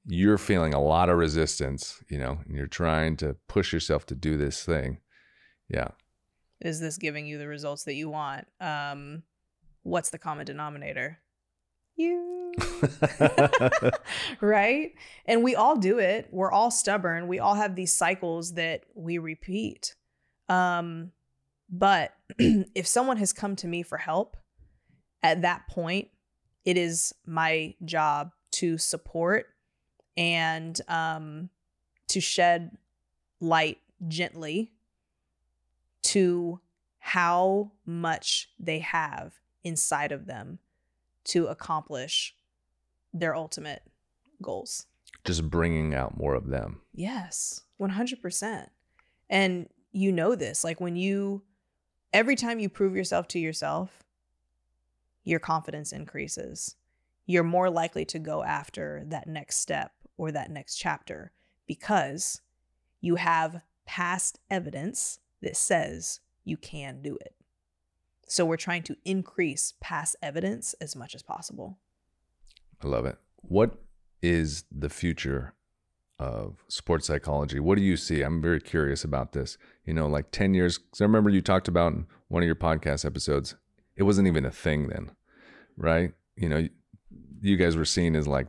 [0.06, 4.16] you're feeling a lot of resistance, you know, and you're trying to push yourself to
[4.16, 5.00] do this thing.
[5.68, 5.90] Yeah.
[6.62, 8.48] Is this giving you the results that you want?
[8.62, 9.24] Um
[9.82, 11.20] what's the common denominator?
[11.96, 12.54] You.
[14.42, 14.92] right?
[15.26, 16.28] And we all do it.
[16.32, 17.28] We're all stubborn.
[17.28, 19.96] We all have these cycles that we repeat.
[20.50, 21.12] Um,
[21.70, 24.38] but if someone has come to me for help,
[25.22, 26.10] at that point,
[26.66, 29.48] it is my job to support
[30.16, 31.50] and um,
[32.08, 32.78] to shed
[33.40, 34.72] light gently
[36.02, 36.60] to
[37.00, 39.34] how much they have
[39.64, 40.60] inside of them
[41.24, 42.36] to accomplish
[43.14, 43.82] their ultimate
[44.42, 44.86] goals.
[45.24, 46.82] Just bringing out more of them.
[46.94, 48.68] Yes, 100%.
[49.30, 51.44] And you know this, like when you,
[52.12, 54.03] every time you prove yourself to yourself,
[55.24, 56.76] your confidence increases.
[57.26, 61.32] You're more likely to go after that next step or that next chapter
[61.66, 62.42] because
[63.00, 67.36] you have past evidence that says you can do it.
[68.28, 71.78] So we're trying to increase past evidence as much as possible.
[72.84, 73.18] I love it.
[73.38, 73.76] What
[74.22, 75.54] is the future
[76.20, 77.60] of sports psychology?
[77.60, 78.22] What do you see?
[78.22, 79.58] I'm very curious about this.
[79.86, 82.56] You know, like 10 years, because I remember you talked about in one of your
[82.56, 83.56] podcast episodes,
[83.96, 85.12] it wasn't even a thing then,
[85.78, 86.14] right?
[86.36, 86.68] You know,
[87.42, 88.48] you guys were seen as like,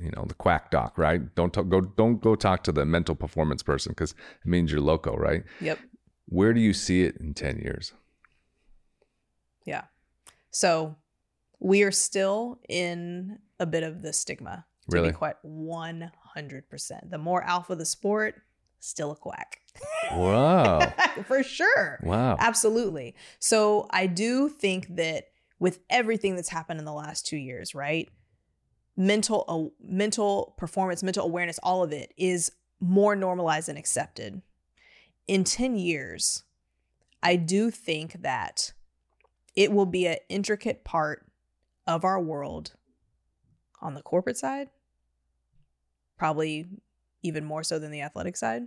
[0.00, 1.34] you know, the quack doc, right?
[1.34, 4.80] Don't talk, go, don't go talk to the mental performance person because it means you're
[4.80, 5.44] loco, right?
[5.60, 5.78] Yep.
[6.26, 7.92] Where do you see it in 10 years?
[9.64, 9.84] Yeah.
[10.50, 10.96] So
[11.58, 14.64] we are still in a bit of the stigma.
[14.90, 15.10] To Really?
[15.10, 17.10] be quite 100%.
[17.10, 18.40] The more alpha the sport,
[18.80, 19.60] still a quack.
[20.12, 20.92] Wow.
[21.26, 22.00] For sure.
[22.02, 22.36] wow.
[22.38, 23.14] Absolutely.
[23.38, 25.28] So I do think that
[25.58, 28.08] with everything that's happened in the last two years, right?
[28.96, 32.50] Mental, uh, mental performance, mental awareness, all of it is
[32.80, 34.42] more normalized and accepted.
[35.28, 36.42] In 10 years,
[37.22, 38.72] I do think that
[39.54, 41.26] it will be an intricate part
[41.86, 42.72] of our world
[43.80, 44.68] on the corporate side,
[46.16, 46.66] probably
[47.22, 48.62] even more so than the athletic side.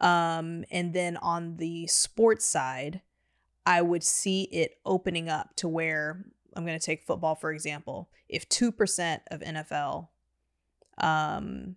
[0.00, 3.02] Um, and then on the sports side,
[3.66, 8.08] I would see it opening up to where I'm going to take football for example.
[8.28, 10.08] If 2% of NFL
[10.98, 11.76] um,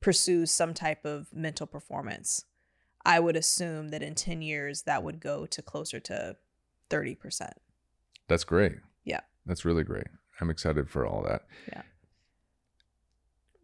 [0.00, 2.44] pursues some type of mental performance,
[3.04, 6.36] I would assume that in 10 years that would go to closer to
[6.90, 7.50] 30%.
[8.28, 8.72] That's great.
[9.04, 9.20] Yeah.
[9.46, 10.06] That's really great.
[10.40, 11.42] I'm excited for all that.
[11.68, 11.82] Yeah.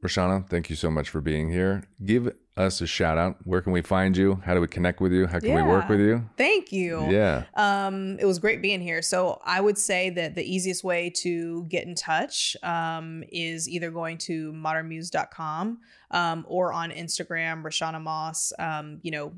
[0.03, 1.83] Rashana, thank you so much for being here.
[2.05, 3.37] Give us a shout out.
[3.45, 4.41] Where can we find you?
[4.45, 5.27] How do we connect with you?
[5.27, 6.29] How can we work with you?
[6.37, 7.09] Thank you.
[7.11, 7.45] Yeah.
[7.55, 9.03] Um, it was great being here.
[9.03, 13.91] So I would say that the easiest way to get in touch um, is either
[13.91, 15.79] going to modernmuse.com
[16.13, 19.33] um, or on Instagram, Rashana Moss, um, you know,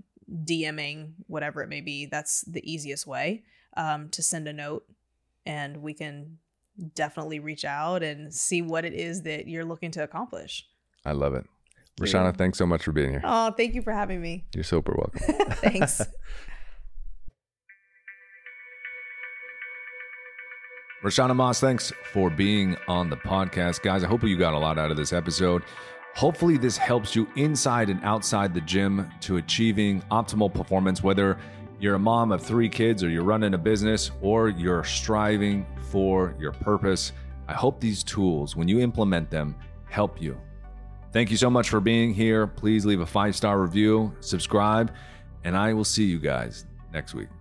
[0.44, 2.06] DMing, whatever it may be.
[2.06, 3.44] That's the easiest way
[3.76, 4.84] um, to send a note
[5.46, 6.38] and we can
[6.94, 10.66] definitely reach out and see what it is that you're looking to accomplish.
[11.04, 11.44] I love it.
[12.00, 13.20] Rashana, thanks so much for being here.
[13.24, 14.46] Oh, thank you for having me.
[14.54, 15.20] You're super welcome.
[15.56, 16.00] Thanks.
[21.02, 23.80] Rashana Moss, thanks for being on the podcast.
[23.80, 25.62] Guys, I hope you got a lot out of this episode.
[26.14, 31.38] Hopefully, this helps you inside and outside the gym to achieving optimal performance, whether
[31.80, 36.34] you're a mom of three kids or you're running a business or you're striving for
[36.38, 37.12] your purpose.
[37.48, 39.56] I hope these tools, when you implement them,
[39.88, 40.38] help you.
[41.12, 42.46] Thank you so much for being here.
[42.46, 44.92] Please leave a five star review, subscribe,
[45.44, 47.39] and I will see you guys next week.